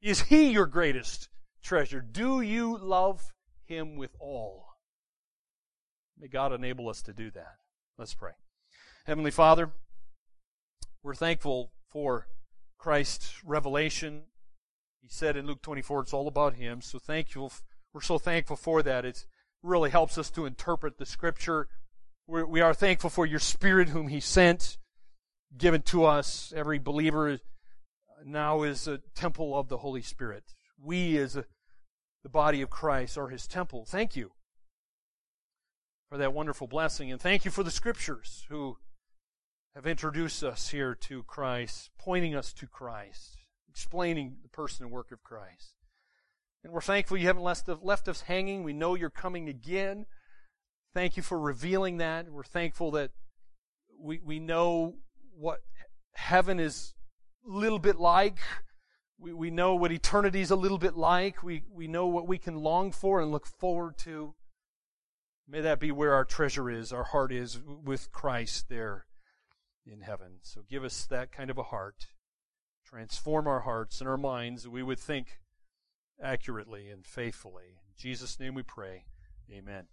[0.00, 1.28] Is He your greatest
[1.62, 2.00] treasure?
[2.00, 3.34] Do you love
[3.66, 4.68] Him with all?
[6.18, 7.56] May God enable us to do that.
[7.98, 8.32] Let's pray.
[9.04, 9.70] Heavenly Father,
[11.02, 12.26] we're thankful for
[12.86, 14.22] Christ's revelation.
[15.02, 16.80] He said in Luke 24, it's all about Him.
[16.80, 17.52] So thankful.
[17.92, 19.04] We're so thankful for that.
[19.04, 19.26] It
[19.60, 21.66] really helps us to interpret the Scripture.
[22.28, 24.78] We're, we are thankful for your Spirit, whom He sent,
[25.58, 26.52] given to us.
[26.54, 27.40] Every believer
[28.24, 30.44] now is a temple of the Holy Spirit.
[30.80, 31.44] We, as a,
[32.22, 33.84] the body of Christ, are His temple.
[33.84, 34.30] Thank you
[36.08, 38.76] for that wonderful blessing, and thank you for the Scriptures, who
[39.76, 43.36] have introduced us here to Christ, pointing us to Christ,
[43.68, 45.74] explaining the person and work of Christ.
[46.64, 48.64] And we're thankful you haven't left, us hanging.
[48.64, 50.06] We know you're coming again.
[50.94, 52.30] Thank you for revealing that.
[52.30, 53.10] We're thankful that
[54.00, 54.94] we, we know
[55.38, 55.60] what
[56.14, 56.94] heaven is
[57.46, 58.38] a little bit like.
[59.18, 61.42] We, we know what eternity is a little bit like.
[61.42, 64.32] We, we know what we can long for and look forward to.
[65.46, 69.04] May that be where our treasure is, our heart is with Christ there
[69.90, 70.38] in heaven.
[70.42, 72.06] So give us that kind of a heart.
[72.84, 75.38] Transform our hearts and our minds that we would think
[76.22, 77.78] accurately and faithfully.
[77.88, 79.04] In Jesus' name we pray.
[79.50, 79.86] Amen.